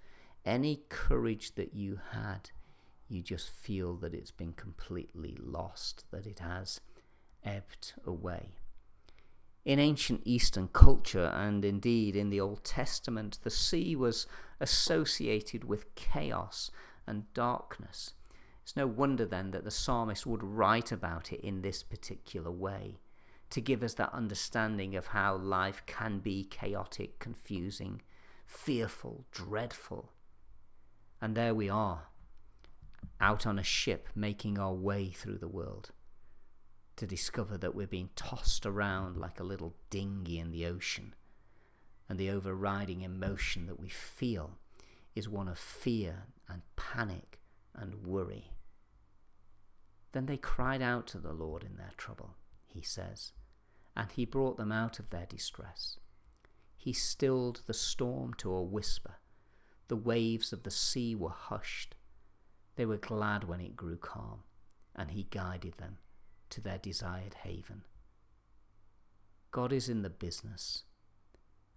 any 0.44 0.82
courage 0.88 1.54
that 1.54 1.74
you 1.74 2.00
had, 2.12 2.50
you 3.08 3.22
just 3.22 3.50
feel 3.50 3.96
that 3.96 4.14
it's 4.14 4.30
been 4.30 4.52
completely 4.52 5.36
lost, 5.40 6.04
that 6.10 6.26
it 6.26 6.40
has 6.40 6.80
ebbed 7.44 7.94
away. 8.04 8.56
In 9.64 9.78
ancient 9.78 10.22
Eastern 10.24 10.68
culture, 10.68 11.26
and 11.26 11.64
indeed 11.64 12.16
in 12.16 12.30
the 12.30 12.40
Old 12.40 12.64
Testament, 12.64 13.38
the 13.42 13.50
sea 13.50 13.94
was 13.94 14.26
associated 14.58 15.64
with 15.64 15.94
chaos 15.94 16.70
and 17.06 17.32
darkness. 17.34 18.14
It's 18.62 18.76
no 18.76 18.86
wonder 18.86 19.26
then 19.26 19.50
that 19.50 19.64
the 19.64 19.70
psalmist 19.70 20.26
would 20.26 20.42
write 20.42 20.92
about 20.92 21.32
it 21.32 21.40
in 21.40 21.60
this 21.60 21.82
particular 21.82 22.50
way, 22.50 23.00
to 23.50 23.60
give 23.60 23.82
us 23.82 23.94
that 23.94 24.14
understanding 24.14 24.96
of 24.96 25.08
how 25.08 25.36
life 25.36 25.82
can 25.86 26.20
be 26.20 26.44
chaotic, 26.44 27.18
confusing, 27.18 28.00
fearful, 28.46 29.26
dreadful. 29.30 30.12
And 31.20 31.36
there 31.36 31.54
we 31.54 31.68
are, 31.68 32.08
out 33.20 33.46
on 33.46 33.58
a 33.58 33.64
ship 33.64 34.08
making 34.14 34.58
our 34.58 34.72
way 34.72 35.10
through 35.10 35.38
the 35.38 35.48
world 35.48 35.90
to 37.00 37.06
discover 37.06 37.56
that 37.56 37.74
we're 37.74 37.86
being 37.86 38.10
tossed 38.14 38.66
around 38.66 39.16
like 39.16 39.40
a 39.40 39.44
little 39.44 39.74
dinghy 39.88 40.38
in 40.38 40.50
the 40.50 40.66
ocean, 40.66 41.14
and 42.10 42.18
the 42.18 42.28
overriding 42.28 43.00
emotion 43.00 43.64
that 43.64 43.80
we 43.80 43.88
feel 43.88 44.58
is 45.14 45.26
one 45.26 45.48
of 45.48 45.58
fear 45.58 46.24
and 46.46 46.60
panic 46.76 47.40
and 47.74 48.04
worry. 48.04 48.52
Then 50.12 50.26
they 50.26 50.36
cried 50.36 50.82
out 50.82 51.06
to 51.06 51.18
the 51.18 51.32
Lord 51.32 51.64
in 51.64 51.78
their 51.78 51.92
trouble, 51.96 52.36
he 52.66 52.82
says, 52.82 53.32
and 53.96 54.12
he 54.12 54.26
brought 54.26 54.58
them 54.58 54.70
out 54.70 54.98
of 54.98 55.08
their 55.08 55.24
distress. 55.24 55.98
He 56.76 56.92
stilled 56.92 57.62
the 57.66 57.72
storm 57.72 58.34
to 58.34 58.52
a 58.52 58.62
whisper. 58.62 59.14
The 59.88 59.96
waves 59.96 60.52
of 60.52 60.64
the 60.64 60.70
sea 60.70 61.14
were 61.14 61.30
hushed. 61.30 61.94
They 62.76 62.84
were 62.84 62.98
glad 62.98 63.44
when 63.44 63.62
it 63.62 63.74
grew 63.74 63.96
calm, 63.96 64.40
and 64.94 65.12
he 65.12 65.22
guided 65.30 65.78
them 65.78 65.96
to 66.50 66.60
their 66.60 66.78
desired 66.78 67.34
haven. 67.42 67.82
God 69.50 69.72
is 69.72 69.88
in 69.88 70.02
the 70.02 70.10
business 70.10 70.84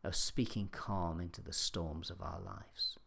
of 0.04 0.16
speaking 0.16 0.68
calm 0.72 1.20
into 1.20 1.42
the 1.42 1.54
storms 1.54 2.10
of 2.10 2.22
our 2.22 2.40
lives. 2.40 2.98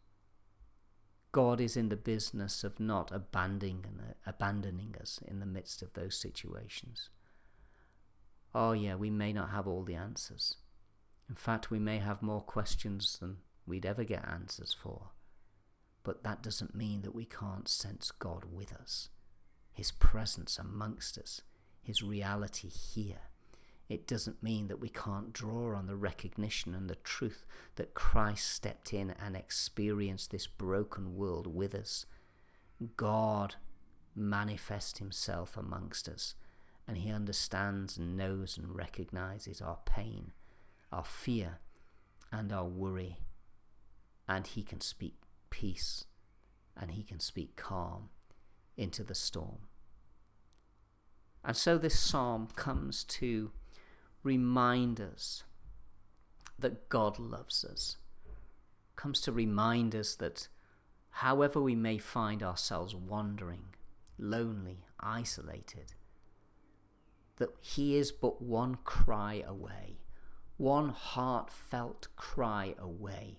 God 1.30 1.60
is 1.60 1.76
in 1.76 1.90
the 1.90 1.96
business 1.96 2.64
of 2.64 2.80
not 2.80 3.12
abandoning, 3.12 3.84
abandoning 4.24 4.94
us 5.00 5.20
in 5.26 5.38
the 5.38 5.46
midst 5.46 5.82
of 5.82 5.92
those 5.92 6.16
situations. 6.16 7.10
Oh, 8.54 8.72
yeah, 8.72 8.94
we 8.94 9.10
may 9.10 9.34
not 9.34 9.50
have 9.50 9.66
all 9.66 9.82
the 9.82 9.94
answers. 9.94 10.56
In 11.28 11.34
fact, 11.34 11.70
we 11.70 11.78
may 11.78 11.98
have 11.98 12.22
more 12.22 12.40
questions 12.40 13.18
than 13.20 13.38
we'd 13.66 13.84
ever 13.84 14.02
get 14.02 14.26
answers 14.26 14.72
for. 14.72 15.10
But 16.02 16.24
that 16.24 16.42
doesn't 16.42 16.74
mean 16.74 17.02
that 17.02 17.14
we 17.14 17.26
can't 17.26 17.68
sense 17.68 18.10
God 18.10 18.44
with 18.50 18.72
us, 18.72 19.10
His 19.72 19.90
presence 19.90 20.58
amongst 20.58 21.18
us, 21.18 21.42
His 21.86 22.02
reality 22.02 22.68
here 22.68 23.20
it 23.88 24.08
doesn't 24.08 24.42
mean 24.42 24.66
that 24.66 24.80
we 24.80 24.88
can't 24.88 25.32
draw 25.32 25.76
on 25.76 25.86
the 25.86 25.94
recognition 25.94 26.74
and 26.74 26.90
the 26.90 26.96
truth 26.96 27.46
that 27.76 27.94
Christ 27.94 28.50
stepped 28.50 28.92
in 28.92 29.12
and 29.12 29.36
experienced 29.36 30.32
this 30.32 30.48
broken 30.48 31.14
world 31.14 31.46
with 31.46 31.72
us. 31.72 32.04
God 32.96 33.54
manifests 34.14 34.98
himself 34.98 35.56
amongst 35.56 36.08
us, 36.08 36.34
and 36.88 36.96
he 36.96 37.12
understands 37.12 37.96
and 37.96 38.16
knows 38.16 38.58
and 38.58 38.74
recognizes 38.74 39.60
our 39.60 39.78
pain, 39.84 40.32
our 40.90 41.04
fear, 41.04 41.60
and 42.32 42.52
our 42.52 42.66
worry. 42.66 43.18
And 44.28 44.48
he 44.48 44.64
can 44.64 44.80
speak 44.80 45.14
peace 45.50 46.06
and 46.76 46.90
he 46.90 47.04
can 47.04 47.20
speak 47.20 47.54
calm 47.54 48.08
into 48.76 49.04
the 49.04 49.14
storm. 49.14 49.68
And 51.46 51.56
so 51.56 51.78
this 51.78 51.98
psalm 51.98 52.48
comes 52.56 53.04
to 53.04 53.52
remind 54.24 55.00
us 55.00 55.44
that 56.58 56.88
God 56.88 57.20
loves 57.20 57.64
us, 57.64 57.98
comes 58.96 59.20
to 59.20 59.30
remind 59.30 59.94
us 59.94 60.16
that 60.16 60.48
however 61.10 61.62
we 61.62 61.76
may 61.76 61.98
find 61.98 62.42
ourselves 62.42 62.96
wandering, 62.96 63.66
lonely, 64.18 64.86
isolated, 64.98 65.94
that 67.36 67.50
He 67.60 67.96
is 67.96 68.10
but 68.10 68.42
one 68.42 68.78
cry 68.82 69.44
away, 69.46 70.00
one 70.56 70.88
heartfelt 70.88 72.08
cry 72.16 72.74
away. 72.76 73.38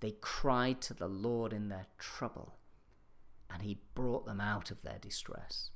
They 0.00 0.16
cried 0.20 0.82
to 0.82 0.92
the 0.92 1.08
Lord 1.08 1.54
in 1.54 1.70
their 1.70 1.86
trouble, 1.96 2.58
and 3.50 3.62
He 3.62 3.80
brought 3.94 4.26
them 4.26 4.40
out 4.40 4.70
of 4.70 4.82
their 4.82 4.98
distress. 5.00 5.70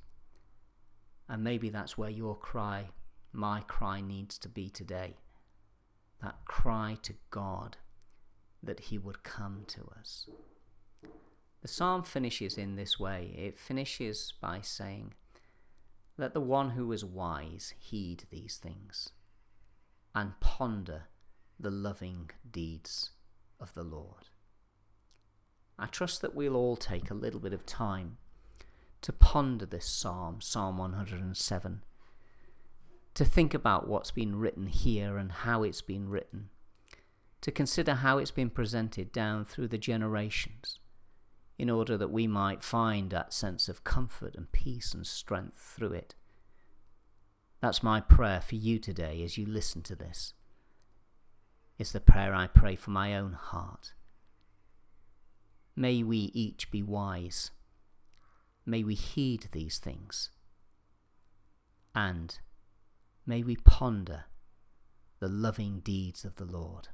And 1.29 1.43
maybe 1.45 1.71
that's 1.71 1.97
where 1.97 2.11
your 2.11 2.37
cry 2.37 2.91
my 3.33 3.63
cry 3.63 4.01
needs 4.01 4.37
to 4.39 4.49
be 4.49 4.69
today. 4.69 5.17
That 6.23 6.45
cry 6.45 6.99
to 7.03 7.15
God 7.31 7.79
that 8.63 8.81
He 8.81 8.99
would 8.99 9.23
come 9.23 9.65
to 9.69 9.91
us. 9.99 10.29
The 11.63 11.69
psalm 11.69 12.03
finishes 12.03 12.59
in 12.59 12.77
this 12.77 13.01
way 13.01 13.35
it 13.37 13.59
finishes 13.59 14.35
by 14.41 14.61
saying, 14.61 15.15
Let 16.19 16.35
the 16.35 16.41
one 16.41 16.71
who 16.71 16.93
is 16.93 17.05
wise 17.05 17.75
heed 17.79 18.25
these 18.31 18.59
things 18.59 19.11
and 20.15 20.39
ponder 20.41 21.05
the 21.59 21.71
loving 21.71 22.31
deeds 22.51 23.13
of 23.59 23.73
the 23.75 23.85
Lord. 23.85 24.29
I 25.79 25.87
trust 25.87 26.21
that 26.21 26.35
we'll 26.35 26.57
all 26.57 26.77
take 26.77 27.11
a 27.11 27.15
little 27.15 27.41
bit 27.41 27.55
of 27.55 27.65
time 27.65 28.19
to 29.03 29.13
ponder 29.13 29.67
this 29.67 29.87
psalm, 29.87 30.41
Psalm 30.41 30.79
107 30.79 31.83
to 33.15 33.25
think 33.25 33.53
about 33.53 33.87
what's 33.87 34.11
been 34.11 34.37
written 34.37 34.67
here 34.67 35.19
and 35.19 35.33
how 35.33 35.63
it's 35.63 35.83
been 35.83 36.09
written, 36.09 36.49
to 37.43 37.51
consider 37.51 37.97
how 37.97 38.19
it's 38.19 38.31
been 38.31 38.51
presented 38.51 39.13
down 39.13 39.45
through 39.45 39.69
the 39.69 39.79
generations, 39.79 40.79
in 41.59 41.69
order 41.69 41.97
that 41.99 42.11
we 42.11 42.27
might 42.27 42.63
find 42.63 43.11
that 43.11 43.33
sense 43.33 43.69
of 43.69 43.85
comfort 43.85 44.35
and 44.35 44.51
peace 44.53 44.95
and 44.95 45.07
strength 45.07 45.59
through 45.59 45.93
it. 45.93 46.15
That's 47.61 47.83
my 47.83 48.01
prayer 48.01 48.41
for 48.41 48.55
you 48.55 48.79
today 48.79 49.23
as 49.23 49.37
you 49.37 49.47
listen 49.47 49.83
to 49.83 49.95
this. 49.95 50.33
It's 51.79 51.93
the 51.93 52.01
prayer 52.01 52.35
I 52.35 52.47
pray 52.47 52.77
for 52.77 52.91
my 52.91 53.15
own 53.15 53.35
heart. 53.35 53.93
May 55.77 56.03
we 56.03 56.31
each 56.35 56.71
be 56.71 56.83
wise. 56.83 57.51
May 58.65 58.85
we 58.85 58.95
heed 58.95 59.49
these 59.53 59.79
things. 59.79 60.31
And 61.95 62.39
may 63.27 63.43
we 63.43 63.57
ponder 63.57 64.25
the 65.19 65.29
loving 65.29 65.81
deeds 65.81 66.25
of 66.25 66.37
the 66.37 66.45
Lord, 66.45 66.89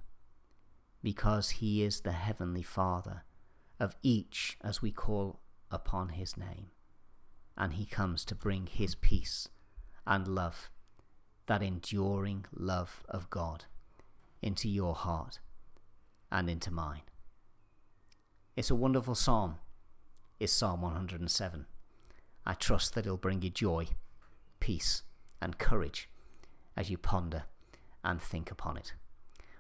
because 1.03 1.51
he 1.51 1.83
is 1.83 2.01
the 2.01 2.13
heavenly 2.13 2.63
Father 2.63 3.23
of 3.79 3.97
each 4.03 4.59
as 4.63 4.83
we 4.83 4.91
call 4.91 5.41
upon 5.71 6.11
his 6.11 6.37
name, 6.37 6.67
and 7.57 7.75
he 7.75 7.87
comes 7.87 8.25
to 8.25 8.35
bring 8.35 8.67
his 8.67 8.95
peace 8.95 9.49
and 10.07 10.27
love, 10.27 10.71
that 11.47 11.63
enduring 11.63 12.45
love 12.53 13.03
of 13.09 13.31
God, 13.31 13.65
into 14.43 14.69
your 14.69 14.95
heart 14.95 15.41
and 16.31 16.51
into 16.51 16.71
mine. 16.71 17.03
It's 18.57 18.71
a 18.71 18.75
wonderful 18.75 19.15
psalm, 19.15 19.57
is 20.41 20.53
Psalm 20.53 20.83
107. 20.83 21.67
I 22.47 22.55
trust 22.55 22.95
that 22.95 23.07
it'll 23.07 23.17
bring 23.17 23.43
you 23.43 23.51
joy, 23.51 23.89
peace, 24.61 25.03
and 25.41 25.59
courage 25.59 26.09
as 26.77 26.91
you 26.91 26.97
ponder 26.97 27.45
and 28.05 28.23
think 28.23 28.51
upon 28.51 28.77
it. 28.77 28.95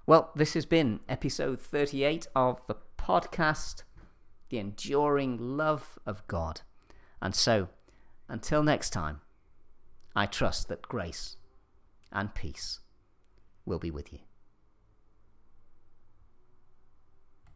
Well, 0.07 0.31
this 0.35 0.55
has 0.55 0.67
been 0.67 1.01
episode 1.09 1.61
38 1.61 2.29
of 2.35 2.67
the 2.67 2.77
podcast, 2.97 3.83
The 4.49 4.59
Enduring 4.59 5.57
Love 5.57 5.99
of 6.07 6.27
God. 6.29 6.63
And 7.21 7.35
so, 7.35 7.69
until 8.29 8.63
next 8.63 8.91
time, 8.91 9.21
I 10.15 10.27
trust 10.27 10.69
that 10.69 10.83
grace 10.83 11.37
and 12.13 12.35
peace 12.35 12.81
will 13.67 13.79
be 13.79 13.91
with 13.91 14.13
you. 14.13 14.21